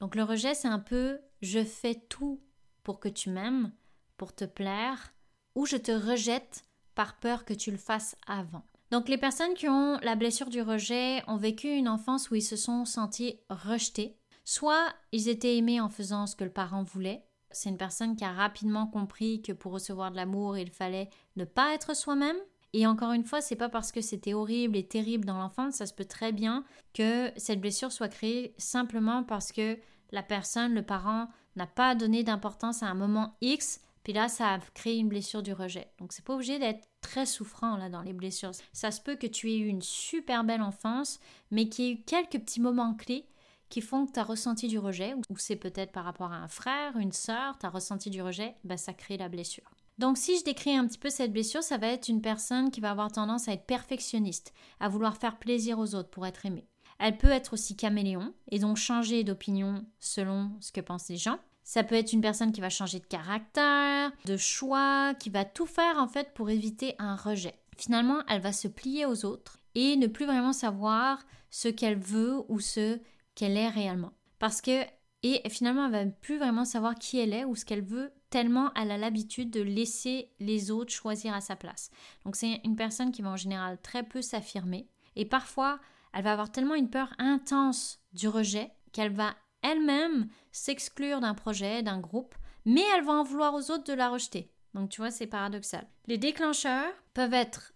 Donc 0.02 0.16
le 0.16 0.24
rejet, 0.24 0.56
c'est 0.56 0.68
un 0.68 0.80
peu 0.80 1.22
je 1.42 1.64
fais 1.64 1.96
tout 1.96 2.44
pour 2.84 3.00
que 3.00 3.08
tu 3.08 3.30
m'aimes, 3.30 3.72
pour 4.18 4.36
te 4.36 4.44
plaire, 4.44 5.14
ou 5.56 5.66
je 5.66 5.78
te 5.78 5.94
rejette 5.94 6.66
par 6.96 7.18
peur 7.22 7.46
que 7.46 7.54
tu 7.54 7.72
le 7.72 7.78
fasses 7.78 8.18
avant. 8.28 8.66
Donc 8.92 9.08
les 9.08 9.18
personnes 9.18 9.54
qui 9.54 9.68
ont 9.68 9.98
la 10.02 10.16
blessure 10.16 10.50
du 10.50 10.62
rejet 10.62 11.22
ont 11.28 11.38
vécu 11.38 11.68
une 11.68 11.88
enfance 11.88 12.32
où 12.32 12.36
ils 12.36 12.42
se 12.42 12.56
sont 12.56 12.86
sentis 12.86 13.40
rejetés. 13.50 14.18
Soit 14.46 14.94
ils 15.12 15.30
étaient 15.30 15.58
aimés 15.58 15.80
en 15.80 15.90
faisant 15.90 16.26
ce 16.26 16.36
que 16.36 16.44
le 16.44 16.52
parent 16.52 16.84
voulait. 16.84 17.24
C'est 17.52 17.70
une 17.70 17.78
personne 17.78 18.16
qui 18.16 18.24
a 18.24 18.32
rapidement 18.32 18.88
compris 18.88 19.42
que 19.42 19.52
pour 19.52 19.74
recevoir 19.74 20.12
de 20.12 20.16
l'amour, 20.16 20.58
il 20.58 20.72
fallait 20.72 21.10
ne 21.36 21.46
pas 21.46 21.74
être 21.74 21.96
soi-même. 21.96 22.38
Et 22.74 22.86
encore 22.86 23.14
une 23.14 23.24
fois, 23.24 23.42
c'est 23.42 23.56
pas 23.56 23.70
parce 23.70 23.92
que 23.92 24.02
c'était 24.02 24.34
horrible 24.34 24.78
et 24.78 24.88
terrible 24.88 25.26
dans 25.26 25.38
l'enfance, 25.38 25.76
ça 25.76 25.88
se 25.88 25.94
peut 25.94 26.06
très 26.06 26.32
bien 26.32 26.64
que 26.94 27.32
cette 27.36 27.62
blessure 27.62 27.92
soit 27.92 28.10
créée 28.10 28.54
simplement 28.60 29.24
parce 29.24 29.52
que 29.52 29.78
la 30.12 30.22
personne, 30.22 30.76
le 30.76 30.86
parent, 30.86 31.28
n'a 31.56 31.66
pas 31.66 31.96
donné 31.96 32.24
d'importance 32.24 32.84
à 32.84 32.88
un 32.88 32.94
moment 32.94 33.36
X 33.42 33.82
puis 34.04 34.14
là, 34.14 34.28
ça 34.28 34.54
a 34.54 34.60
créé 34.74 34.98
une 34.98 35.10
blessure 35.10 35.44
du 35.44 35.54
rejet. 35.54 35.92
Donc, 36.00 36.14
c'est 36.14 36.26
pas 36.26 36.34
obligé 36.34 36.58
d'être 36.58 36.89
très 37.02 37.26
souffrant 37.26 37.78
là 37.78 37.90
dans 37.90 38.02
les 38.02 38.14
blessures. 38.14 38.52
Ça 38.74 38.92
se 38.92 39.02
peut 39.02 39.16
que 39.16 39.28
tu 39.28 39.52
aies 39.52 39.58
eu 39.58 39.68
une 39.68 39.82
super 39.82 40.44
belle 40.44 40.62
enfance, 40.62 41.20
mais 41.52 41.70
qu'il 41.70 41.86
y 41.86 41.88
ait 41.90 41.94
eu 41.94 42.04
quelques 42.04 42.40
petits 42.40 42.62
moments 42.62 42.94
clés 42.94 43.26
qui 43.70 43.82
font 43.82 44.06
que 44.06 44.12
tu 44.14 44.20
as 44.20 44.24
ressenti 44.24 44.68
du 44.68 44.80
rejet, 44.80 45.14
ou 45.14 45.38
c'est 45.38 45.56
peut-être 45.56 45.92
par 45.92 46.04
rapport 46.04 46.32
à 46.32 46.38
un 46.38 46.48
frère, 46.48 46.98
une 46.98 47.12
sœur, 47.12 47.58
tu 47.60 47.66
as 47.66 47.70
ressenti 47.70 48.10
du 48.10 48.22
rejet, 48.22 48.56
bah, 48.64 48.78
ça 48.78 48.94
crée 48.94 49.18
la 49.18 49.30
blessure. 49.30 49.70
Donc 50.00 50.18
si 50.18 50.40
je 50.40 50.44
décris 50.44 50.76
un 50.76 50.88
petit 50.88 50.98
peu 50.98 51.10
cette 51.10 51.34
blessure, 51.34 51.62
ça 51.62 51.78
va 51.78 51.88
être 51.88 52.08
une 52.08 52.22
personne 52.22 52.72
qui 52.72 52.80
va 52.80 52.92
avoir 52.92 53.12
tendance 53.12 53.48
à 53.48 53.54
être 53.54 53.66
perfectionniste, 53.66 54.54
à 54.80 54.88
vouloir 54.88 55.18
faire 55.18 55.38
plaisir 55.38 55.78
aux 55.78 55.94
autres 55.94 56.10
pour 56.10 56.26
être 56.26 56.46
aimée. 56.46 56.68
Elle 57.00 57.18
peut 57.18 57.30
être 57.30 57.54
aussi 57.54 57.76
caméléon 57.76 58.34
et 58.50 58.60
donc 58.60 58.78
changer 58.78 59.24
d'opinion 59.24 59.86
selon 60.00 60.52
ce 60.62 60.72
que 60.72 60.82
pensent 60.82 61.10
les 61.10 61.18
gens. 61.18 61.38
Ça 61.70 61.84
peut 61.84 61.94
être 61.94 62.14
une 62.14 62.22
personne 62.22 62.52
qui 62.52 62.62
va 62.62 62.72
changer 62.72 62.98
de 62.98 63.06
caractère, 63.06 64.12
de 64.26 64.38
choix, 64.38 65.14
qui 65.14 65.30
va 65.30 65.46
tout 65.46 65.68
faire 65.68 66.00
en 66.00 66.08
fait 66.08 66.34
pour 66.34 66.50
éviter 66.50 66.96
un 66.98 67.16
rejet. 67.16 67.54
Finalement, 67.78 68.24
elle 68.28 68.42
va 68.42 68.54
se 68.54 68.68
plier 68.68 69.06
aux 69.06 69.24
autres 69.24 69.60
et 69.76 69.96
ne 69.96 70.08
plus 70.08 70.26
vraiment 70.26 70.52
savoir 70.52 71.24
ce 71.52 71.68
qu'elle 71.68 72.00
veut 72.00 72.42
ou 72.48 72.60
ce 72.60 73.00
qu'elle 73.36 73.56
est 73.56 73.70
réellement. 73.70 74.14
Parce 74.40 74.62
que 74.62 74.82
et 75.22 75.48
finalement, 75.48 75.86
elle 75.86 75.92
va 75.92 76.06
plus 76.08 76.40
vraiment 76.40 76.66
savoir 76.66 76.96
qui 76.96 77.20
elle 77.20 77.36
est 77.36 77.46
ou 77.46 77.56
ce 77.56 77.66
qu'elle 77.66 77.86
veut, 77.86 78.12
tellement 78.32 78.74
elle 78.74 78.90
a 78.90 78.98
l'habitude 78.98 79.52
de 79.52 79.62
laisser 79.62 80.32
les 80.40 80.72
autres 80.72 80.92
choisir 80.92 81.36
à 81.36 81.42
sa 81.42 81.56
place. 81.56 81.92
Donc 82.26 82.36
c'est 82.36 82.62
une 82.64 82.78
personne 82.78 83.12
qui 83.12 83.22
va 83.22 83.30
en 83.30 83.38
général 83.38 83.78
très 83.84 84.02
peu 84.02 84.24
s'affirmer. 84.24 84.88
Et 85.16 85.26
parfois, 85.26 85.80
elle 86.14 86.24
va 86.24 86.32
avoir 86.32 86.52
tellement 86.52 86.74
une 86.74 86.90
peur 86.90 87.14
intense 87.20 88.00
du 88.14 88.28
rejet 88.28 88.72
qu'elle 88.92 89.14
va 89.14 89.36
elle-même 89.62 90.30
s'exclure 90.52 91.20
d'un 91.20 91.34
projet, 91.34 91.84
d'un 91.84 92.00
groupe, 92.00 92.36
mais 92.66 92.84
elle 92.96 93.04
va 93.04 93.14
en 93.14 93.24
vouloir 93.24 93.54
aux 93.54 93.72
autres 93.72 93.86
de 93.86 93.94
la 93.94 94.10
rejeter. 94.10 94.52
Donc 94.74 94.90
tu 94.90 95.02
vois, 95.02 95.12
c'est 95.12 95.28
paradoxal. 95.28 95.88
Les 96.08 96.18
déclencheurs 96.18 96.94
peuvent 97.14 97.34
être 97.34 97.74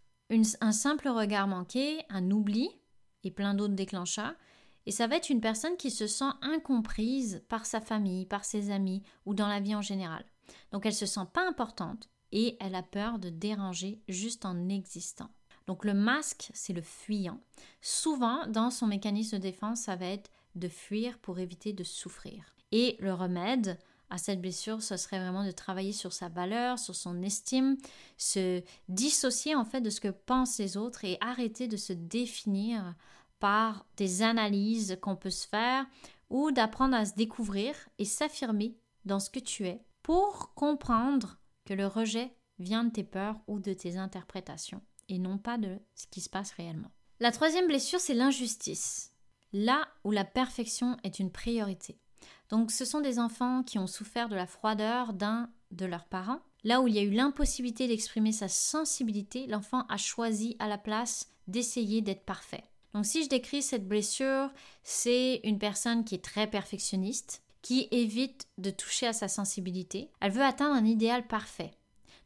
un 0.61 0.71
simple 0.71 1.09
regard 1.09 1.47
manqué, 1.47 2.03
un 2.09 2.31
oubli 2.31 2.69
et 3.23 3.31
plein 3.31 3.53
d'autres 3.53 3.73
déclencheurs. 3.73 4.35
Et 4.85 4.91
ça 4.91 5.07
va 5.07 5.15
être 5.15 5.29
une 5.29 5.41
personne 5.41 5.77
qui 5.77 5.91
se 5.91 6.07
sent 6.07 6.31
incomprise 6.41 7.43
par 7.47 7.65
sa 7.65 7.79
famille, 7.79 8.25
par 8.25 8.43
ses 8.43 8.69
amis 8.69 9.01
ou 9.25 9.33
dans 9.33 9.47
la 9.47 9.59
vie 9.59 9.75
en 9.75 9.81
général. 9.81 10.25
Donc 10.71 10.85
elle 10.85 10.93
se 10.93 11.05
sent 11.05 11.27
pas 11.33 11.47
importante 11.47 12.09
et 12.31 12.57
elle 12.59 12.75
a 12.75 12.83
peur 12.83 13.19
de 13.19 13.29
déranger 13.29 14.01
juste 14.07 14.45
en 14.45 14.67
existant. 14.69 15.29
Donc 15.67 15.85
le 15.85 15.93
masque, 15.93 16.49
c'est 16.53 16.73
le 16.73 16.81
fuyant. 16.81 17.39
Souvent, 17.81 18.45
dans 18.47 18.69
son 18.69 18.87
mécanisme 18.87 19.37
de 19.37 19.41
défense, 19.41 19.81
ça 19.81 19.95
va 19.95 20.07
être 20.07 20.29
de 20.55 20.67
fuir 20.67 21.17
pour 21.19 21.39
éviter 21.39 21.73
de 21.73 21.83
souffrir. 21.83 22.55
Et 22.71 22.97
le 22.99 23.13
remède 23.13 23.77
à 24.09 24.17
cette 24.17 24.41
blessure, 24.41 24.81
ce 24.81 24.97
serait 24.97 25.19
vraiment 25.19 25.45
de 25.45 25.51
travailler 25.51 25.91
sur 25.91 26.13
sa 26.13 26.29
valeur, 26.29 26.77
sur 26.77 26.95
son 26.95 27.21
estime, 27.23 27.77
se 28.17 28.61
dissocier 28.87 29.55
en 29.55 29.65
fait 29.65 29.81
de 29.81 29.89
ce 29.89 30.01
que 30.01 30.09
pensent 30.09 30.59
les 30.59 30.77
autres 30.77 31.03
et 31.03 31.17
arrêter 31.19 31.67
de 31.67 31.77
se 31.77 31.93
définir 31.93 32.95
par 33.39 33.85
des 33.97 34.21
analyses 34.21 34.97
qu'on 35.01 35.15
peut 35.15 35.31
se 35.31 35.47
faire 35.47 35.85
ou 36.29 36.51
d'apprendre 36.51 36.95
à 36.95 37.05
se 37.05 37.15
découvrir 37.15 37.75
et 37.97 38.05
s'affirmer 38.05 38.77
dans 39.05 39.19
ce 39.19 39.29
que 39.29 39.39
tu 39.39 39.67
es 39.67 39.81
pour 40.01 40.53
comprendre 40.53 41.37
que 41.65 41.73
le 41.73 41.87
rejet 41.87 42.35
vient 42.59 42.83
de 42.83 42.91
tes 42.91 43.03
peurs 43.03 43.39
ou 43.47 43.59
de 43.59 43.73
tes 43.73 43.97
interprétations 43.97 44.81
et 45.09 45.17
non 45.17 45.37
pas 45.37 45.57
de 45.57 45.79
ce 45.95 46.07
qui 46.07 46.21
se 46.21 46.29
passe 46.29 46.51
réellement. 46.51 46.91
La 47.19 47.31
troisième 47.31 47.67
blessure, 47.67 47.99
c'est 47.99 48.13
l'injustice 48.13 49.12
là 49.53 49.87
où 50.03 50.11
la 50.11 50.25
perfection 50.25 50.97
est 51.03 51.19
une 51.19 51.31
priorité. 51.31 51.97
Donc 52.49 52.71
ce 52.71 52.85
sont 52.85 53.01
des 53.01 53.19
enfants 53.19 53.63
qui 53.63 53.79
ont 53.79 53.87
souffert 53.87 54.29
de 54.29 54.35
la 54.35 54.47
froideur 54.47 55.13
d'un 55.13 55.49
de 55.71 55.85
leurs 55.85 56.05
parents. 56.05 56.41
Là 56.63 56.81
où 56.81 56.87
il 56.87 56.95
y 56.95 56.99
a 56.99 57.03
eu 57.03 57.11
l'impossibilité 57.11 57.87
d'exprimer 57.87 58.31
sa 58.31 58.47
sensibilité, 58.47 59.47
l'enfant 59.47 59.85
a 59.89 59.97
choisi 59.97 60.55
à 60.59 60.67
la 60.67 60.77
place 60.77 61.29
d'essayer 61.47 62.01
d'être 62.01 62.25
parfait. 62.25 62.63
Donc 62.93 63.05
si 63.05 63.23
je 63.23 63.29
décris 63.29 63.61
cette 63.61 63.87
blessure, 63.87 64.51
c'est 64.83 65.41
une 65.43 65.57
personne 65.57 66.05
qui 66.05 66.15
est 66.15 66.23
très 66.23 66.47
perfectionniste, 66.47 67.41
qui 67.61 67.87
évite 67.91 68.47
de 68.57 68.69
toucher 68.69 69.07
à 69.07 69.13
sa 69.13 69.27
sensibilité. 69.27 70.11
Elle 70.21 70.31
veut 70.31 70.43
atteindre 70.43 70.75
un 70.75 70.85
idéal 70.85 71.27
parfait. 71.27 71.71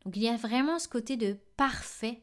Donc 0.03 0.15
il 0.17 0.23
y 0.23 0.29
a 0.29 0.35
vraiment 0.35 0.79
ce 0.79 0.87
côté 0.87 1.15
de 1.15 1.37
parfait 1.55 2.21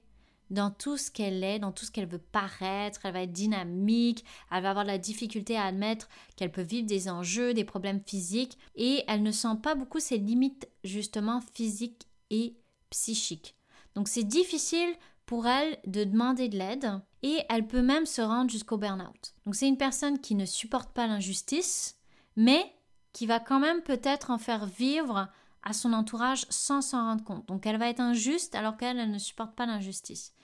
dans 0.55 0.71
tout 0.71 0.97
ce 0.97 1.11
qu'elle 1.11 1.45
est, 1.45 1.59
dans 1.59 1.73
tout 1.73 1.85
ce 1.85 1.91
qu'elle 1.91 2.09
veut 2.09 2.19
paraître, 2.19 3.01
elle 3.05 3.13
va 3.13 3.23
être 3.23 3.33
dynamique, 3.33 4.25
elle 4.51 4.63
va 4.63 4.71
avoir 4.71 4.85
la 4.85 4.99
difficulté 4.99 5.57
à 5.57 5.65
admettre 5.65 6.09
qu'elle 6.37 6.53
peut 6.53 6.63
vivre 6.63 6.87
des 6.87 7.09
enjeux, 7.09 7.53
des 7.53 7.65
problèmes 7.65 8.01
physiques, 8.07 8.57
et 8.77 9.03
elle 9.07 9.23
ne 9.23 9.33
sent 9.33 9.57
pas 9.63 9.75
beaucoup 9.75 10.01
ses 10.01 10.19
limites 10.19 10.69
justement 10.83 11.43
physiques 11.53 12.09
et 12.31 12.57
psychiques. 12.91 13.57
Donc 13.95 14.09
c'est 14.09 14.25
difficile 14.25 14.95
pour 15.27 15.47
elle 15.47 15.79
de 15.87 16.05
demander 16.05 16.49
de 16.49 16.59
l'aide 16.59 17.01
et 17.23 17.39
elle 17.49 17.67
peut 17.67 17.83
même 17.83 18.07
se 18.07 18.21
rendre 18.21 18.51
jusqu'au 18.51 18.77
burn-out. 18.77 19.35
Donc 19.45 19.55
c'est 19.55 19.69
une 19.69 19.79
personne 19.79 20.21
qui 20.21 20.35
ne 20.35 20.45
supporte 20.45 20.93
pas 20.93 21.07
l'injustice, 21.07 21.99
mais 22.37 22.73
qui 23.13 23.27
va 23.27 23.41
quand 23.41 23.61
même 23.61 23.83
peut-être 23.83 24.31
en 24.31 24.39
faire 24.39 24.67
vivre 24.67 25.29
à 25.63 25.73
son 25.73 25.93
entourage 25.93 26.47
sans 26.51 26.83
s'en 26.83 27.05
rendre 27.05 27.25
compte. 27.25 27.47
Donc 27.47 27.67
elle 27.67 27.79
va 27.79 27.89
être 27.89 28.01
injuste 28.01 28.55
alors 28.55 28.77
qu'elle 28.77 29.11
ne 29.11 29.19
supporte 29.19 29.55
pas 29.55 29.67
l'injustice. 29.67 30.35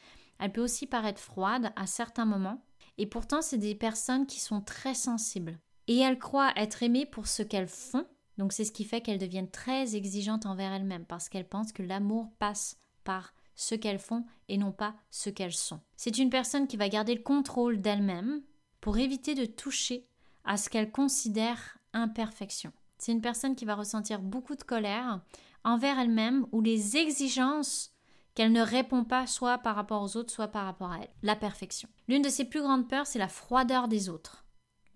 Elle 0.41 0.53
peut 0.53 0.63
aussi 0.63 0.87
paraître 0.87 1.21
froide 1.21 1.73
à 1.77 1.87
certains 1.87 2.25
moments, 2.25 2.65
et 2.99 3.07
pourtant 3.07 3.43
c'est 3.43 3.59
des 3.59 3.75
personnes 3.75 4.27
qui 4.27 4.41
sont 4.41 4.61
très 4.61 4.95
sensibles. 4.95 5.59
Et 5.87 5.99
elles 5.99 6.19
croient 6.19 6.53
être 6.57 6.83
aimées 6.83 7.07
pour 7.07 7.27
ce 7.27 7.43
qu'elles 7.43 7.69
font, 7.69 8.07
donc 8.39 8.53
c'est 8.53 8.65
ce 8.65 8.73
qui 8.73 8.85
fait 8.85 9.03
qu'elles 9.03 9.19
deviennent 9.19 9.51
très 9.51 9.95
exigeantes 9.95 10.47
envers 10.47 10.73
elles-mêmes, 10.73 11.05
parce 11.05 11.29
qu'elles 11.29 11.49
pensent 11.49 11.73
que 11.73 11.83
l'amour 11.83 12.33
passe 12.39 12.79
par 13.05 13.35
ce 13.55 13.75
qu'elles 13.75 13.99
font 13.99 14.25
et 14.49 14.57
non 14.57 14.73
pas 14.73 14.95
ce 15.11 15.29
qu'elles 15.29 15.53
sont. 15.53 15.81
C'est 15.97 16.17
une 16.17 16.31
personne 16.31 16.67
qui 16.67 16.79
va 16.79 16.89
garder 16.89 17.15
le 17.15 17.23
contrôle 17.23 17.81
d'elle-même 17.81 18.41
pour 18.81 18.97
éviter 18.97 19.35
de 19.35 19.45
toucher 19.45 20.09
à 20.45 20.57
ce 20.57 20.71
qu'elle 20.71 20.91
considère 20.91 21.79
imperfection. 21.93 22.73
C'est 22.97 23.13
une 23.13 23.21
personne 23.21 23.57
qui 23.57 23.67
va 23.67 23.75
ressentir 23.75 24.21
beaucoup 24.21 24.57
de 24.57 24.63
colère 24.63 25.21
envers 25.65 25.99
elle-même 25.99 26.47
ou 26.53 26.63
les 26.63 26.97
exigences 26.97 27.93
qu'elle 28.41 28.53
ne 28.53 28.63
répond 28.63 29.05
pas 29.05 29.27
soit 29.27 29.59
par 29.59 29.77
rapport 29.77 30.01
aux 30.01 30.17
autres, 30.17 30.33
soit 30.33 30.49
par 30.49 30.65
rapport 30.65 30.91
à 30.91 31.01
elle. 31.03 31.11
La 31.23 31.37
perfection. 31.37 31.91
L'une 32.09 32.23
de 32.23 32.31
ses 32.31 32.47
plus 32.47 32.63
grandes 32.63 32.89
peurs, 32.89 33.07
c'est 33.07 33.19
la 33.19 33.29
froideur 33.29 33.87
des 33.87 34.09
autres. 34.09 34.47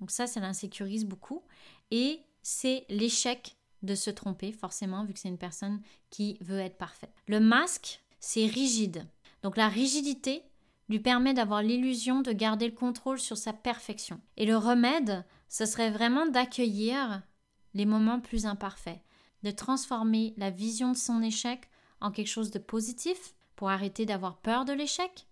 Donc 0.00 0.10
ça, 0.10 0.26
ça 0.26 0.40
l'insécurise 0.40 1.04
beaucoup. 1.04 1.42
Et 1.90 2.22
c'est 2.40 2.86
l'échec 2.88 3.58
de 3.82 3.94
se 3.94 4.08
tromper, 4.08 4.50
forcément, 4.50 5.04
vu 5.04 5.12
que 5.12 5.18
c'est 5.18 5.28
une 5.28 5.36
personne 5.36 5.82
qui 6.08 6.38
veut 6.40 6.58
être 6.58 6.78
parfaite. 6.78 7.12
Le 7.26 7.38
masque, 7.38 8.02
c'est 8.18 8.46
rigide. 8.46 9.06
Donc 9.42 9.58
la 9.58 9.68
rigidité 9.68 10.42
lui 10.88 11.00
permet 11.00 11.34
d'avoir 11.34 11.62
l'illusion 11.62 12.22
de 12.22 12.32
garder 12.32 12.66
le 12.66 12.74
contrôle 12.74 13.20
sur 13.20 13.36
sa 13.36 13.52
perfection. 13.52 14.22
Et 14.38 14.46
le 14.46 14.56
remède, 14.56 15.22
ce 15.50 15.66
serait 15.66 15.90
vraiment 15.90 16.24
d'accueillir 16.24 17.20
les 17.74 17.84
moments 17.84 18.20
plus 18.20 18.46
imparfaits, 18.46 19.02
de 19.42 19.50
transformer 19.50 20.32
la 20.38 20.48
vision 20.48 20.92
de 20.92 20.96
son 20.96 21.20
échec 21.20 21.68
en 22.04 22.10
quelque 22.10 22.28
chose 22.28 22.50
de 22.50 22.58
positif 22.58 23.34
pour 23.56 23.70
arrêter 23.70 24.04
d'avoir 24.04 24.36
peur 24.36 24.64
de 24.64 24.74
l'échec 24.74 25.26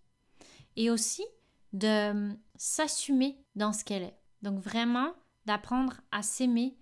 et 0.76 0.90
aussi 0.90 1.24
de 1.74 2.34
s'assumer 2.56 3.38
dans 3.54 3.72
ce 3.72 3.84
qu'elle 3.84 4.02
est. 4.02 4.18
Donc 4.40 4.58
vraiment 4.58 5.12
d'apprendre 5.44 6.00
à 6.10 6.22
s'aimer 6.22 6.78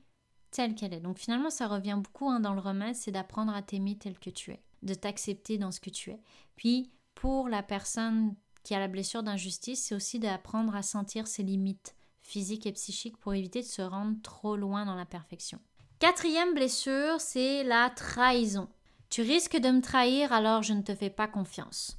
telle 0.53 0.77
qu'elle 0.77 0.95
est. 0.95 1.01
Donc 1.01 1.19
finalement 1.19 1.51
ça 1.51 1.67
revient 1.67 1.99
beaucoup 2.03 2.31
hein, 2.31 2.39
dans 2.39 2.55
le 2.55 2.61
remède, 2.61 2.95
c'est 2.95 3.11
d'apprendre 3.11 3.53
à 3.53 3.63
t'aimer 3.63 3.99
tel 3.99 4.19
que 4.19 4.31
tu 4.31 4.53
es, 4.53 4.63
de 4.83 4.95
t'accepter 4.95 5.59
dans 5.59 5.73
ce 5.73 5.81
que 5.81 5.91
tu 5.91 6.11
es. 6.11 6.21
Puis 6.55 6.93
pour 7.17 7.49
la 7.49 7.65
personne 7.65 8.37
qui 8.63 8.75
a 8.75 8.79
la 8.79 8.89
blessure 8.89 9.25
d'injustice, 9.25 9.83
c'est 9.83 9.95
aussi 9.95 10.21
d'apprendre 10.21 10.77
à 10.77 10.83
sentir 10.83 11.27
ses 11.27 11.43
limites 11.43 11.97
physique 12.23 12.67
et 12.67 12.73
psychique 12.73 13.17
pour 13.17 13.35
éviter 13.35 13.61
de 13.61 13.67
se 13.67 13.83
rendre 13.83 14.17
trop 14.23 14.55
loin 14.55 14.85
dans 14.85 14.95
la 14.95 15.07
perfection. 15.07 15.59
Quatrième 15.99 16.55
blessure, 16.55 17.21
c'est 17.21 17.65
la 17.65 17.91
trahison. 17.91 18.69
Tu 19.11 19.23
risques 19.23 19.59
de 19.59 19.71
me 19.71 19.83
trahir 19.83 20.33
alors 20.33 20.63
je 20.63 20.73
ne 20.73 20.83
te 20.83 20.95
fais 20.95 21.11
pas 21.11 21.27
confiance. 21.27 21.99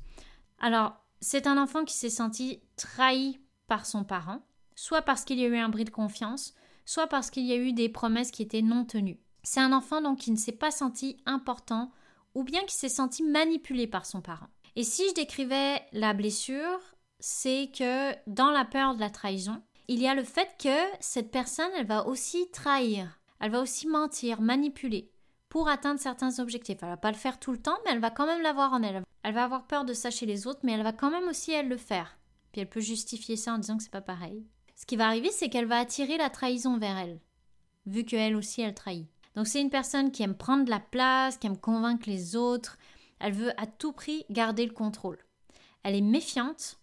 Alors, 0.59 0.93
c'est 1.19 1.45
un 1.45 1.61
enfant 1.61 1.83
qui 1.83 1.93
s'est 1.93 2.09
senti 2.09 2.61
trahi 2.77 3.39
par 3.67 3.85
son 3.85 4.05
parent, 4.05 4.41
soit 4.75 5.01
parce 5.01 5.25
qu'il 5.25 5.37
y 5.37 5.43
a 5.43 5.49
eu 5.49 5.57
un 5.57 5.67
bris 5.67 5.83
de 5.83 5.89
confiance, 5.89 6.53
soit 6.85 7.07
parce 7.07 7.29
qu'il 7.29 7.45
y 7.45 7.51
a 7.51 7.57
eu 7.57 7.73
des 7.73 7.89
promesses 7.89 8.31
qui 8.31 8.41
étaient 8.41 8.61
non 8.61 8.85
tenues. 8.85 9.19
C'est 9.43 9.59
un 9.59 9.73
enfant 9.73 10.01
donc 10.01 10.19
qui 10.19 10.31
ne 10.31 10.37
s'est 10.37 10.53
pas 10.53 10.71
senti 10.71 11.17
important 11.25 11.91
ou 12.33 12.43
bien 12.43 12.61
qui 12.61 12.75
s'est 12.75 12.89
senti 12.89 13.23
manipulé 13.23 13.87
par 13.87 14.05
son 14.05 14.21
parent. 14.21 14.47
Et 14.77 14.83
si 14.83 15.07
je 15.09 15.13
décrivais 15.13 15.81
la 15.91 16.13
blessure, 16.13 16.79
c'est 17.19 17.71
que 17.77 18.13
dans 18.27 18.51
la 18.51 18.63
peur 18.63 18.95
de 18.95 19.01
la 19.01 19.09
trahison, 19.09 19.61
il 19.89 19.99
y 19.99 20.07
a 20.07 20.15
le 20.15 20.23
fait 20.23 20.55
que 20.57 20.97
cette 21.01 21.31
personne, 21.31 21.71
elle 21.75 21.87
va 21.87 22.07
aussi 22.07 22.49
trahir, 22.51 23.19
elle 23.41 23.51
va 23.51 23.59
aussi 23.59 23.87
mentir, 23.87 24.41
manipuler 24.41 25.10
pour 25.51 25.67
atteindre 25.67 25.99
certains 25.99 26.39
objectifs. 26.39 26.77
Elle 26.81 26.87
va 26.87 26.97
pas 26.97 27.11
le 27.11 27.17
faire 27.17 27.37
tout 27.37 27.51
le 27.51 27.61
temps, 27.61 27.77
mais 27.83 27.91
elle 27.91 27.99
va 27.99 28.09
quand 28.09 28.25
même 28.25 28.41
l'avoir 28.41 28.71
en 28.71 28.81
elle. 28.83 29.03
Elle 29.21 29.33
va 29.33 29.43
avoir 29.43 29.67
peur 29.67 29.83
de 29.83 29.93
ça 29.93 30.09
chez 30.09 30.25
les 30.25 30.47
autres, 30.47 30.61
mais 30.63 30.71
elle 30.71 30.81
va 30.81 30.93
quand 30.93 31.11
même 31.11 31.27
aussi 31.27 31.51
elle 31.51 31.67
le 31.67 31.75
faire. 31.75 32.17
Puis 32.53 32.61
elle 32.61 32.69
peut 32.69 32.79
justifier 32.79 33.35
ça 33.35 33.53
en 33.53 33.57
disant 33.57 33.75
que 33.75 33.83
c'est 33.83 33.91
pas 33.91 33.99
pareil. 33.99 34.47
Ce 34.75 34.85
qui 34.85 34.95
va 34.95 35.07
arriver, 35.07 35.29
c'est 35.29 35.49
qu'elle 35.49 35.65
va 35.65 35.79
attirer 35.79 36.17
la 36.17 36.29
trahison 36.29 36.77
vers 36.77 36.97
elle, 36.97 37.19
vu 37.85 38.05
qu'elle 38.05 38.37
aussi 38.37 38.61
elle 38.61 38.73
trahit. 38.73 39.09
Donc 39.35 39.45
c'est 39.45 39.59
une 39.59 39.69
personne 39.69 40.11
qui 40.11 40.23
aime 40.23 40.37
prendre 40.37 40.69
la 40.69 40.79
place, 40.79 41.35
qui 41.35 41.47
aime 41.47 41.57
convaincre 41.57 42.07
les 42.07 42.37
autres. 42.37 42.77
Elle 43.19 43.33
veut 43.33 43.61
à 43.61 43.67
tout 43.67 43.91
prix 43.91 44.23
garder 44.29 44.65
le 44.65 44.73
contrôle. 44.73 45.19
Elle 45.83 45.95
est 45.95 46.01
méfiante 46.01 46.79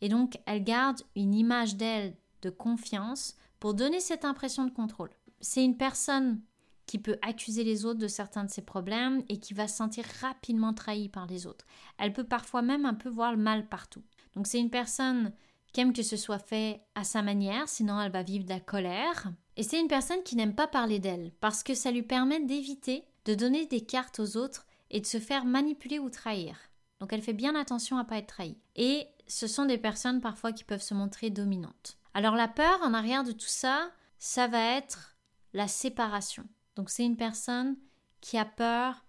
et 0.00 0.08
donc 0.08 0.40
elle 0.44 0.64
garde 0.64 1.02
une 1.14 1.34
image 1.34 1.76
d'elle 1.76 2.16
de 2.42 2.50
confiance 2.50 3.36
pour 3.60 3.74
donner 3.74 4.00
cette 4.00 4.24
impression 4.24 4.64
de 4.64 4.72
contrôle. 4.72 5.10
C'est 5.40 5.64
une 5.64 5.76
personne 5.76 6.40
qui 6.88 6.98
peut 6.98 7.18
accuser 7.22 7.62
les 7.62 7.84
autres 7.84 8.00
de 8.00 8.08
certains 8.08 8.44
de 8.44 8.50
ses 8.50 8.62
problèmes 8.62 9.22
et 9.28 9.38
qui 9.38 9.52
va 9.52 9.68
se 9.68 9.76
sentir 9.76 10.04
rapidement 10.20 10.72
trahie 10.72 11.10
par 11.10 11.26
les 11.26 11.46
autres. 11.46 11.66
Elle 11.98 12.14
peut 12.14 12.24
parfois 12.24 12.62
même 12.62 12.86
un 12.86 12.94
peu 12.94 13.10
voir 13.10 13.30
le 13.30 13.38
mal 13.38 13.68
partout. 13.68 14.02
Donc 14.34 14.46
c'est 14.46 14.58
une 14.58 14.70
personne 14.70 15.32
qui 15.72 15.82
aime 15.82 15.92
que 15.92 16.02
ce 16.02 16.16
soit 16.16 16.38
fait 16.38 16.80
à 16.94 17.04
sa 17.04 17.20
manière, 17.20 17.68
sinon 17.68 18.00
elle 18.00 18.10
va 18.10 18.22
vivre 18.22 18.44
de 18.44 18.48
la 18.48 18.58
colère. 18.58 19.30
Et 19.56 19.62
c'est 19.62 19.78
une 19.78 19.86
personne 19.86 20.22
qui 20.24 20.34
n'aime 20.34 20.54
pas 20.54 20.66
parler 20.66 20.98
d'elle, 20.98 21.30
parce 21.40 21.62
que 21.62 21.74
ça 21.74 21.90
lui 21.90 22.02
permet 22.02 22.40
d'éviter 22.40 23.04
de 23.26 23.34
donner 23.34 23.66
des 23.66 23.82
cartes 23.82 24.20
aux 24.20 24.38
autres 24.38 24.64
et 24.90 25.00
de 25.00 25.06
se 25.06 25.20
faire 25.20 25.44
manipuler 25.44 25.98
ou 25.98 26.08
trahir. 26.08 26.56
Donc 27.00 27.12
elle 27.12 27.20
fait 27.20 27.34
bien 27.34 27.54
attention 27.54 27.98
à 27.98 28.04
pas 28.04 28.16
être 28.16 28.28
trahie. 28.28 28.56
Et 28.74 29.06
ce 29.26 29.46
sont 29.46 29.66
des 29.66 29.76
personnes 29.76 30.22
parfois 30.22 30.52
qui 30.52 30.64
peuvent 30.64 30.80
se 30.80 30.94
montrer 30.94 31.28
dominantes. 31.28 31.98
Alors 32.14 32.34
la 32.34 32.48
peur 32.48 32.80
en 32.82 32.94
arrière 32.94 33.24
de 33.24 33.32
tout 33.32 33.46
ça, 33.46 33.90
ça 34.18 34.46
va 34.46 34.76
être 34.76 35.16
la 35.52 35.68
séparation. 35.68 36.44
Donc 36.78 36.90
c'est 36.90 37.04
une 37.04 37.16
personne 37.16 37.76
qui 38.20 38.38
a 38.38 38.44
peur 38.44 39.04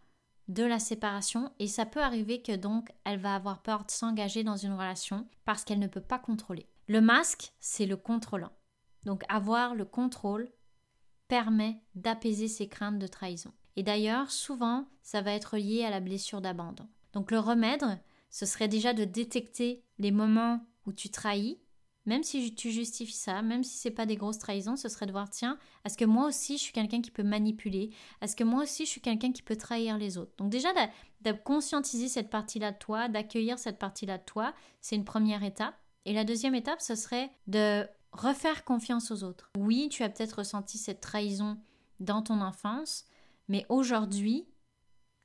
de 0.47 0.63
la 0.63 0.79
séparation 0.79 1.53
et 1.59 1.67
ça 1.67 1.85
peut 1.85 2.01
arriver 2.01 2.41
que 2.41 2.55
donc 2.55 2.91
elle 3.05 3.19
va 3.19 3.35
avoir 3.35 3.61
peur 3.61 3.85
de 3.85 3.91
s'engager 3.91 4.43
dans 4.43 4.57
une 4.57 4.73
relation 4.73 5.27
parce 5.45 5.63
qu'elle 5.63 5.77
ne 5.77 5.85
peut 5.85 6.01
pas 6.01 6.17
contrôler. 6.17 6.67
Le 6.87 6.99
masque, 6.99 7.53
c'est 7.59 7.85
le 7.85 7.95
contrôlant. 7.95 8.51
Donc 9.05 9.23
avoir 9.29 9.75
le 9.75 9.85
contrôle 9.85 10.51
permet 11.27 11.83
d'apaiser 11.93 12.47
ses 12.47 12.67
craintes 12.67 12.97
de 12.97 13.05
trahison. 13.05 13.53
Et 13.75 13.83
d'ailleurs, 13.83 14.31
souvent, 14.31 14.87
ça 15.03 15.21
va 15.21 15.33
être 15.33 15.55
lié 15.55 15.85
à 15.85 15.91
la 15.91 15.99
blessure 15.99 16.41
d'abandon. 16.41 16.89
Donc 17.13 17.29
le 17.29 17.37
remède, 17.37 17.85
ce 18.31 18.47
serait 18.47 18.67
déjà 18.67 18.93
de 18.93 19.05
détecter 19.05 19.83
les 19.99 20.11
moments 20.11 20.65
où 20.87 20.91
tu 20.91 21.11
trahis 21.11 21.59
même 22.05 22.23
si 22.23 22.55
tu 22.55 22.71
justifies 22.71 23.13
ça, 23.13 23.41
même 23.41 23.63
si 23.63 23.77
c'est 23.77 23.91
pas 23.91 24.05
des 24.05 24.15
grosses 24.15 24.39
trahisons, 24.39 24.75
ce 24.75 24.89
serait 24.89 25.05
de 25.05 25.11
voir 25.11 25.29
tiens, 25.29 25.57
est-ce 25.85 25.97
que 25.97 26.05
moi 26.05 26.27
aussi 26.27 26.57
je 26.57 26.63
suis 26.63 26.73
quelqu'un 26.73 27.01
qui 27.01 27.11
peut 27.11 27.23
manipuler? 27.23 27.91
Est-ce 28.21 28.35
que 28.35 28.43
moi 28.43 28.63
aussi 28.63 28.85
je 28.85 28.89
suis 28.89 29.01
quelqu'un 29.01 29.31
qui 29.31 29.41
peut 29.41 29.55
trahir 29.55 29.97
les 29.97 30.17
autres? 30.17 30.31
Donc 30.37 30.49
déjà 30.49 30.69
de, 31.21 31.31
conscientiser 31.31 32.07
cette 32.07 32.29
partie-là 32.29 32.71
de 32.71 32.77
toi, 32.77 33.09
d'accueillir 33.09 33.59
cette 33.59 33.77
partie-là 33.77 34.17
de 34.17 34.23
toi, 34.23 34.53
c'est 34.81 34.95
une 34.95 35.05
première 35.05 35.43
étape. 35.43 35.75
Et 36.05 36.13
la 36.13 36.23
deuxième 36.23 36.55
étape, 36.55 36.81
ce 36.81 36.95
serait 36.95 37.29
de 37.47 37.85
refaire 38.11 38.63
confiance 38.63 39.11
aux 39.11 39.23
autres. 39.23 39.51
Oui, 39.57 39.89
tu 39.89 40.03
as 40.03 40.09
peut-être 40.09 40.39
ressenti 40.39 40.77
cette 40.77 41.01
trahison 41.01 41.59
dans 41.99 42.21
ton 42.21 42.41
enfance, 42.41 43.05
mais 43.49 43.65
aujourd'hui, 43.69 44.47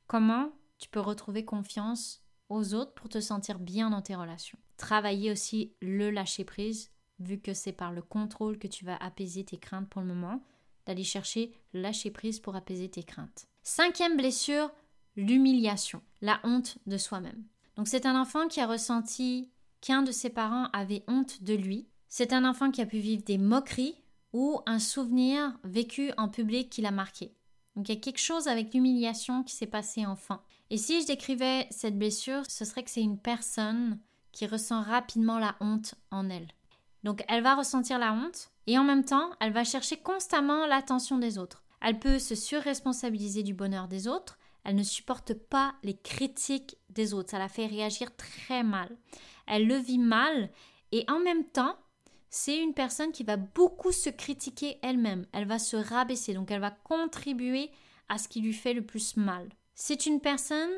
comment 0.06 0.50
tu 0.78 0.88
peux 0.88 1.00
retrouver 1.00 1.44
confiance 1.44 2.22
aux 2.48 2.74
autres 2.74 2.92
pour 2.92 3.08
te 3.08 3.20
sentir 3.20 3.58
bien 3.58 3.90
dans 3.90 4.02
tes 4.02 4.16
relations? 4.16 4.58
Travailler 4.76 5.30
aussi 5.30 5.74
le 5.80 6.10
lâcher 6.10 6.44
prise, 6.44 6.90
vu 7.20 7.38
que 7.38 7.54
c'est 7.54 7.72
par 7.72 7.92
le 7.92 8.02
contrôle 8.02 8.58
que 8.58 8.66
tu 8.66 8.84
vas 8.84 8.96
apaiser 8.96 9.44
tes 9.44 9.56
craintes 9.56 9.88
pour 9.88 10.02
le 10.02 10.08
moment, 10.08 10.42
d'aller 10.86 11.04
chercher 11.04 11.52
lâcher 11.72 12.10
prise 12.10 12.40
pour 12.40 12.56
apaiser 12.56 12.88
tes 12.88 13.02
craintes. 13.02 13.46
Cinquième 13.62 14.16
blessure, 14.16 14.70
l'humiliation, 15.16 16.02
la 16.20 16.40
honte 16.44 16.78
de 16.86 16.98
soi-même. 16.98 17.44
Donc 17.76 17.88
c'est 17.88 18.06
un 18.06 18.20
enfant 18.20 18.48
qui 18.48 18.60
a 18.60 18.66
ressenti 18.66 19.50
qu'un 19.80 20.02
de 20.02 20.12
ses 20.12 20.30
parents 20.30 20.68
avait 20.72 21.04
honte 21.08 21.42
de 21.42 21.54
lui. 21.54 21.88
C'est 22.08 22.32
un 22.32 22.44
enfant 22.44 22.70
qui 22.70 22.80
a 22.80 22.86
pu 22.86 22.98
vivre 22.98 23.22
des 23.24 23.38
moqueries 23.38 23.96
ou 24.32 24.60
un 24.66 24.78
souvenir 24.78 25.56
vécu 25.64 26.12
en 26.16 26.28
public 26.28 26.70
qui 26.70 26.82
l'a 26.82 26.90
marqué. 26.90 27.34
Donc 27.76 27.88
il 27.88 27.94
y 27.94 27.98
a 27.98 28.00
quelque 28.00 28.20
chose 28.20 28.48
avec 28.48 28.72
l'humiliation 28.72 29.42
qui 29.42 29.54
s'est 29.54 29.66
passé 29.66 30.06
enfant. 30.06 30.40
Et 30.70 30.76
si 30.76 31.00
je 31.00 31.06
décrivais 31.06 31.66
cette 31.70 31.98
blessure, 31.98 32.44
ce 32.48 32.64
serait 32.64 32.82
que 32.82 32.90
c'est 32.90 33.02
une 33.02 33.18
personne 33.18 33.98
qui 34.34 34.46
ressent 34.46 34.82
rapidement 34.82 35.38
la 35.38 35.56
honte 35.60 35.94
en 36.10 36.28
elle. 36.28 36.48
Donc 37.04 37.24
elle 37.28 37.42
va 37.42 37.54
ressentir 37.54 37.98
la 37.98 38.12
honte 38.12 38.50
et 38.66 38.78
en 38.78 38.84
même 38.84 39.04
temps, 39.04 39.30
elle 39.40 39.52
va 39.52 39.64
chercher 39.64 39.96
constamment 39.96 40.66
l'attention 40.66 41.18
des 41.18 41.38
autres. 41.38 41.62
Elle 41.80 41.98
peut 41.98 42.18
se 42.18 42.34
surresponsabiliser 42.34 43.42
du 43.42 43.54
bonheur 43.54 43.88
des 43.88 44.08
autres, 44.08 44.38
elle 44.64 44.74
ne 44.74 44.82
supporte 44.82 45.34
pas 45.34 45.74
les 45.82 45.96
critiques 45.96 46.76
des 46.88 47.14
autres, 47.14 47.30
ça 47.30 47.38
la 47.38 47.48
fait 47.48 47.66
réagir 47.66 48.16
très 48.16 48.62
mal. 48.62 48.96
Elle 49.46 49.66
le 49.66 49.76
vit 49.76 49.98
mal 49.98 50.50
et 50.92 51.04
en 51.08 51.20
même 51.20 51.44
temps, 51.44 51.76
c'est 52.30 52.58
une 52.58 52.74
personne 52.74 53.12
qui 53.12 53.22
va 53.22 53.36
beaucoup 53.36 53.92
se 53.92 54.10
critiquer 54.10 54.78
elle-même, 54.82 55.26
elle 55.32 55.46
va 55.46 55.58
se 55.58 55.76
rabaisser, 55.76 56.34
donc 56.34 56.50
elle 56.50 56.60
va 56.60 56.70
contribuer 56.70 57.70
à 58.08 58.18
ce 58.18 58.28
qui 58.28 58.40
lui 58.40 58.52
fait 58.52 58.72
le 58.72 58.84
plus 58.84 59.16
mal. 59.16 59.48
C'est 59.74 60.06
une 60.06 60.20
personne 60.20 60.72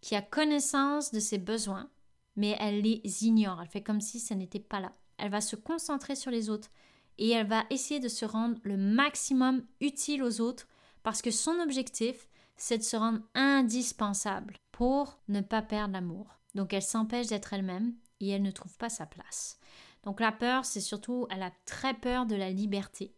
qui 0.00 0.14
a 0.14 0.22
connaissance 0.22 1.12
de 1.12 1.20
ses 1.20 1.38
besoins, 1.38 1.88
mais 2.36 2.56
elle 2.58 2.80
les 2.80 3.24
ignore. 3.24 3.60
Elle 3.60 3.68
fait 3.68 3.82
comme 3.82 4.00
si 4.00 4.20
ça 4.20 4.34
n'était 4.34 4.60
pas 4.60 4.80
là. 4.80 4.92
Elle 5.18 5.30
va 5.30 5.40
se 5.40 5.56
concentrer 5.56 6.16
sur 6.16 6.30
les 6.30 6.50
autres 6.50 6.70
et 7.18 7.30
elle 7.30 7.46
va 7.46 7.64
essayer 7.70 8.00
de 8.00 8.08
se 8.08 8.24
rendre 8.24 8.58
le 8.62 8.76
maximum 8.76 9.64
utile 9.80 10.22
aux 10.22 10.40
autres 10.40 10.66
parce 11.02 11.22
que 11.22 11.30
son 11.30 11.58
objectif, 11.60 12.28
c'est 12.56 12.78
de 12.78 12.82
se 12.82 12.96
rendre 12.96 13.20
indispensable 13.34 14.58
pour 14.70 15.18
ne 15.28 15.40
pas 15.40 15.62
perdre 15.62 15.94
l'amour. 15.94 16.38
Donc 16.54 16.72
elle 16.72 16.82
s'empêche 16.82 17.28
d'être 17.28 17.52
elle-même 17.52 17.94
et 18.20 18.28
elle 18.28 18.42
ne 18.42 18.50
trouve 18.50 18.76
pas 18.76 18.88
sa 18.88 19.06
place. 19.06 19.58
Donc 20.02 20.20
la 20.20 20.32
peur, 20.32 20.64
c'est 20.64 20.80
surtout, 20.80 21.26
elle 21.30 21.42
a 21.42 21.52
très 21.66 21.94
peur 21.94 22.26
de 22.26 22.34
la 22.34 22.50
liberté. 22.50 23.14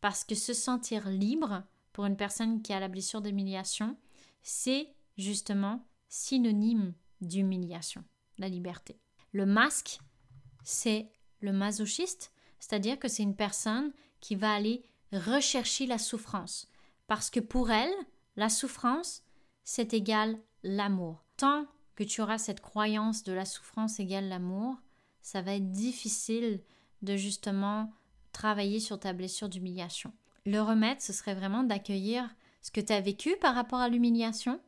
Parce 0.00 0.24
que 0.24 0.34
se 0.34 0.52
sentir 0.52 1.08
libre, 1.08 1.62
pour 1.92 2.04
une 2.04 2.16
personne 2.16 2.60
qui 2.62 2.72
a 2.72 2.80
la 2.80 2.88
blessure 2.88 3.22
d'humiliation, 3.22 3.96
c'est 4.42 4.88
justement 5.16 5.86
synonyme 6.08 6.92
d'humiliation, 7.20 8.04
la 8.38 8.48
liberté. 8.48 8.98
Le 9.32 9.46
masque, 9.46 9.98
c'est 10.64 11.08
le 11.40 11.52
masochiste, 11.52 12.32
c'est-à-dire 12.58 12.98
que 12.98 13.08
c'est 13.08 13.22
une 13.22 13.36
personne 13.36 13.92
qui 14.20 14.34
va 14.34 14.52
aller 14.52 14.84
rechercher 15.12 15.86
la 15.86 15.98
souffrance, 15.98 16.68
parce 17.06 17.30
que 17.30 17.40
pour 17.40 17.70
elle, 17.70 17.94
la 18.36 18.48
souffrance, 18.48 19.22
c'est 19.64 19.94
égal 19.94 20.38
l'amour. 20.62 21.24
Tant 21.36 21.66
que 21.94 22.04
tu 22.04 22.20
auras 22.20 22.38
cette 22.38 22.60
croyance 22.60 23.22
de 23.22 23.32
la 23.32 23.44
souffrance 23.44 24.00
égale 24.00 24.28
l'amour, 24.28 24.76
ça 25.22 25.42
va 25.42 25.54
être 25.54 25.70
difficile 25.70 26.62
de 27.02 27.16
justement 27.16 27.92
travailler 28.32 28.80
sur 28.80 28.98
ta 28.98 29.12
blessure 29.12 29.48
d'humiliation. 29.48 30.12
Le 30.44 30.60
remède, 30.60 31.00
ce 31.00 31.12
serait 31.12 31.34
vraiment 31.34 31.64
d'accueillir 31.64 32.28
ce 32.62 32.70
que 32.70 32.80
tu 32.80 32.92
as 32.92 33.00
vécu 33.00 33.36
par 33.40 33.54
rapport 33.54 33.80
à 33.80 33.88
l'humiliation, 33.88 34.60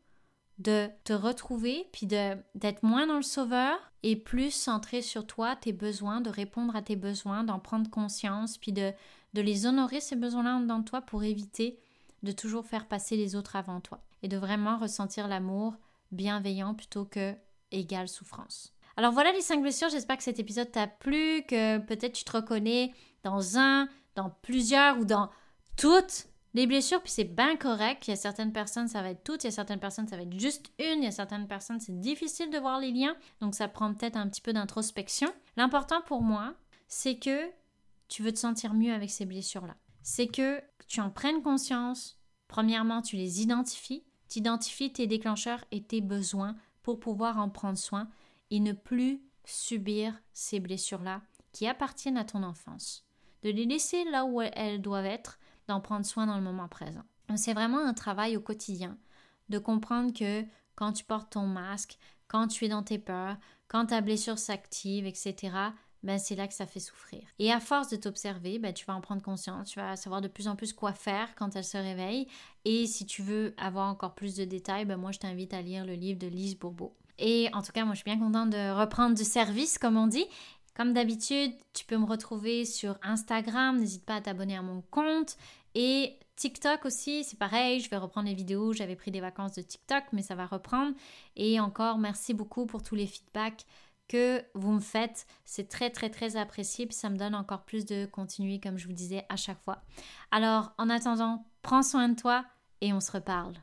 de 0.58 0.88
te 1.04 1.12
retrouver, 1.12 1.88
puis 1.92 2.06
d'être 2.06 2.82
moins 2.82 3.06
dans 3.06 3.16
le 3.16 3.22
sauveur 3.22 3.78
et 4.02 4.16
plus 4.16 4.50
centré 4.50 5.02
sur 5.02 5.26
toi, 5.26 5.56
tes 5.56 5.72
besoins, 5.72 6.20
de 6.20 6.30
répondre 6.30 6.74
à 6.74 6.82
tes 6.82 6.96
besoins, 6.96 7.44
d'en 7.44 7.58
prendre 7.58 7.88
conscience, 7.90 8.58
puis 8.58 8.72
de, 8.72 8.92
de 9.34 9.40
les 9.40 9.66
honorer, 9.66 10.00
ces 10.00 10.16
besoins-là 10.16 10.60
dans 10.66 10.82
toi 10.82 11.00
pour 11.00 11.22
éviter 11.22 11.78
de 12.22 12.32
toujours 12.32 12.66
faire 12.66 12.88
passer 12.88 13.16
les 13.16 13.36
autres 13.36 13.56
avant 13.56 13.80
toi 13.80 14.00
et 14.22 14.28
de 14.28 14.36
vraiment 14.36 14.78
ressentir 14.78 15.28
l'amour 15.28 15.74
bienveillant 16.10 16.74
plutôt 16.74 17.04
que 17.04 17.34
égale 17.70 18.08
souffrance. 18.08 18.72
Alors 18.96 19.12
voilà 19.12 19.30
les 19.32 19.42
cinq 19.42 19.62
blessures, 19.62 19.90
j'espère 19.90 20.16
que 20.16 20.24
cet 20.24 20.40
épisode 20.40 20.72
t'a 20.72 20.88
plu, 20.88 21.44
que 21.46 21.78
peut-être 21.78 22.14
tu 22.14 22.24
te 22.24 22.32
reconnais 22.32 22.92
dans 23.22 23.56
un, 23.56 23.88
dans 24.16 24.30
plusieurs 24.42 24.98
ou 24.98 25.04
dans 25.04 25.30
toutes 25.76 26.26
les 26.58 26.66
blessures, 26.66 27.02
puis 27.02 27.12
c'est 27.12 27.24
bien 27.24 27.56
correct. 27.56 28.06
Il 28.06 28.10
y 28.10 28.12
a 28.12 28.16
certaines 28.16 28.52
personnes, 28.52 28.88
ça 28.88 29.02
va 29.02 29.10
être 29.10 29.24
toutes. 29.24 29.44
Il 29.44 29.46
y 29.46 29.48
a 29.48 29.52
certaines 29.52 29.80
personnes, 29.80 30.08
ça 30.08 30.16
va 30.16 30.22
être 30.22 30.38
juste 30.38 30.70
une. 30.78 31.02
Il 31.02 31.04
y 31.04 31.08
a 31.08 31.12
certaines 31.12 31.48
personnes, 31.48 31.80
c'est 31.80 31.98
difficile 32.00 32.50
de 32.50 32.58
voir 32.58 32.80
les 32.80 32.92
liens. 32.92 33.16
Donc 33.40 33.54
ça 33.54 33.68
prend 33.68 33.92
peut-être 33.94 34.16
un 34.16 34.28
petit 34.28 34.40
peu 34.40 34.52
d'introspection. 34.52 35.28
L'important 35.56 36.02
pour 36.02 36.22
moi, 36.22 36.54
c'est 36.86 37.18
que 37.18 37.50
tu 38.08 38.22
veux 38.22 38.32
te 38.32 38.38
sentir 38.38 38.74
mieux 38.74 38.92
avec 38.92 39.10
ces 39.10 39.26
blessures-là. 39.26 39.76
C'est 40.02 40.26
que 40.26 40.62
tu 40.86 41.00
en 41.00 41.10
prennes 41.10 41.42
conscience, 41.42 42.18
Premièrement, 42.48 43.02
tu 43.02 43.16
les 43.16 43.42
identifies, 43.42 44.04
tu 44.28 44.38
identifies 44.38 44.92
tes 44.92 45.06
déclencheurs 45.06 45.64
et 45.70 45.82
tes 45.82 46.00
besoins 46.00 46.56
pour 46.82 46.98
pouvoir 46.98 47.38
en 47.38 47.50
prendre 47.50 47.78
soin 47.78 48.08
et 48.50 48.58
ne 48.58 48.72
plus 48.72 49.22
subir 49.44 50.18
ces 50.32 50.58
blessures-là 50.58 51.20
qui 51.52 51.66
appartiennent 51.66 52.16
à 52.16 52.24
ton 52.24 52.42
enfance. 52.42 53.06
De 53.42 53.50
les 53.50 53.66
laisser 53.66 54.04
là 54.04 54.24
où 54.24 54.40
elles 54.40 54.80
doivent 54.80 55.04
être, 55.04 55.38
d'en 55.68 55.80
prendre 55.80 56.04
soin 56.04 56.26
dans 56.26 56.36
le 56.36 56.42
moment 56.42 56.68
présent. 56.68 57.04
C'est 57.36 57.52
vraiment 57.52 57.84
un 57.84 57.94
travail 57.94 58.36
au 58.36 58.40
quotidien 58.40 58.96
de 59.48 59.58
comprendre 59.58 60.12
que 60.12 60.44
quand 60.74 60.92
tu 60.92 61.04
portes 61.04 61.32
ton 61.32 61.46
masque, 61.46 61.98
quand 62.26 62.48
tu 62.48 62.64
es 62.64 62.68
dans 62.68 62.82
tes 62.82 62.98
peurs, 62.98 63.36
quand 63.68 63.86
ta 63.86 64.00
blessure 64.00 64.38
s'active, 64.38 65.06
etc., 65.06 65.52
ben 66.04 66.18
c'est 66.18 66.36
là 66.36 66.46
que 66.46 66.54
ça 66.54 66.66
fait 66.66 66.80
souffrir. 66.80 67.22
Et 67.38 67.52
à 67.52 67.60
force 67.60 67.88
de 67.88 67.96
t'observer, 67.96 68.58
ben 68.58 68.72
tu 68.72 68.84
vas 68.86 68.94
en 68.94 69.00
prendre 69.00 69.22
conscience, 69.22 69.70
tu 69.70 69.80
vas 69.80 69.96
savoir 69.96 70.20
de 70.20 70.28
plus 70.28 70.46
en 70.46 70.54
plus 70.54 70.72
quoi 70.72 70.92
faire 70.92 71.34
quand 71.34 71.56
elle 71.56 71.64
se 71.64 71.76
réveille. 71.76 72.28
Et 72.64 72.86
si 72.86 73.04
tu 73.04 73.22
veux 73.22 73.54
avoir 73.56 73.88
encore 73.88 74.14
plus 74.14 74.36
de 74.36 74.44
détails, 74.44 74.84
ben 74.84 74.96
moi 74.96 75.12
je 75.12 75.18
t'invite 75.18 75.52
à 75.52 75.60
lire 75.60 75.84
le 75.84 75.94
livre 75.94 76.18
de 76.18 76.28
Lise 76.28 76.56
Bourbeau. 76.56 76.94
Et 77.18 77.48
en 77.52 77.62
tout 77.62 77.72
cas, 77.72 77.84
moi 77.84 77.94
je 77.94 77.98
suis 77.98 78.04
bien 78.04 78.18
contente 78.18 78.50
de 78.50 78.78
reprendre 78.78 79.16
du 79.16 79.24
service, 79.24 79.76
comme 79.76 79.96
on 79.96 80.06
dit. 80.06 80.26
Comme 80.76 80.92
d'habitude, 80.92 81.50
tu 81.72 81.84
peux 81.84 81.96
me 81.96 82.06
retrouver 82.06 82.64
sur 82.64 82.96
Instagram, 83.02 83.78
n'hésite 83.78 84.04
pas 84.04 84.14
à 84.14 84.20
t'abonner 84.20 84.56
à 84.56 84.62
mon 84.62 84.82
compte. 84.92 85.36
Et 85.80 86.18
TikTok 86.34 86.86
aussi, 86.86 87.22
c'est 87.22 87.38
pareil, 87.38 87.78
je 87.78 87.88
vais 87.88 87.98
reprendre 87.98 88.26
les 88.26 88.34
vidéos, 88.34 88.72
j'avais 88.72 88.96
pris 88.96 89.12
des 89.12 89.20
vacances 89.20 89.52
de 89.52 89.62
TikTok, 89.62 90.06
mais 90.12 90.22
ça 90.22 90.34
va 90.34 90.44
reprendre. 90.44 90.92
Et 91.36 91.60
encore, 91.60 91.98
merci 91.98 92.34
beaucoup 92.34 92.66
pour 92.66 92.82
tous 92.82 92.96
les 92.96 93.06
feedbacks 93.06 93.64
que 94.08 94.44
vous 94.54 94.72
me 94.72 94.80
faites. 94.80 95.24
C'est 95.44 95.68
très 95.68 95.90
très 95.90 96.10
très 96.10 96.34
apprécié, 96.34 96.88
ça 96.90 97.10
me 97.10 97.16
donne 97.16 97.36
encore 97.36 97.62
plus 97.62 97.86
de 97.86 98.06
continuer, 98.06 98.58
comme 98.58 98.76
je 98.76 98.88
vous 98.88 98.92
disais 98.92 99.24
à 99.28 99.36
chaque 99.36 99.62
fois. 99.62 99.80
Alors, 100.32 100.72
en 100.78 100.90
attendant, 100.90 101.46
prends 101.62 101.84
soin 101.84 102.08
de 102.08 102.20
toi 102.20 102.44
et 102.80 102.92
on 102.92 102.98
se 102.98 103.12
reparle. 103.12 103.54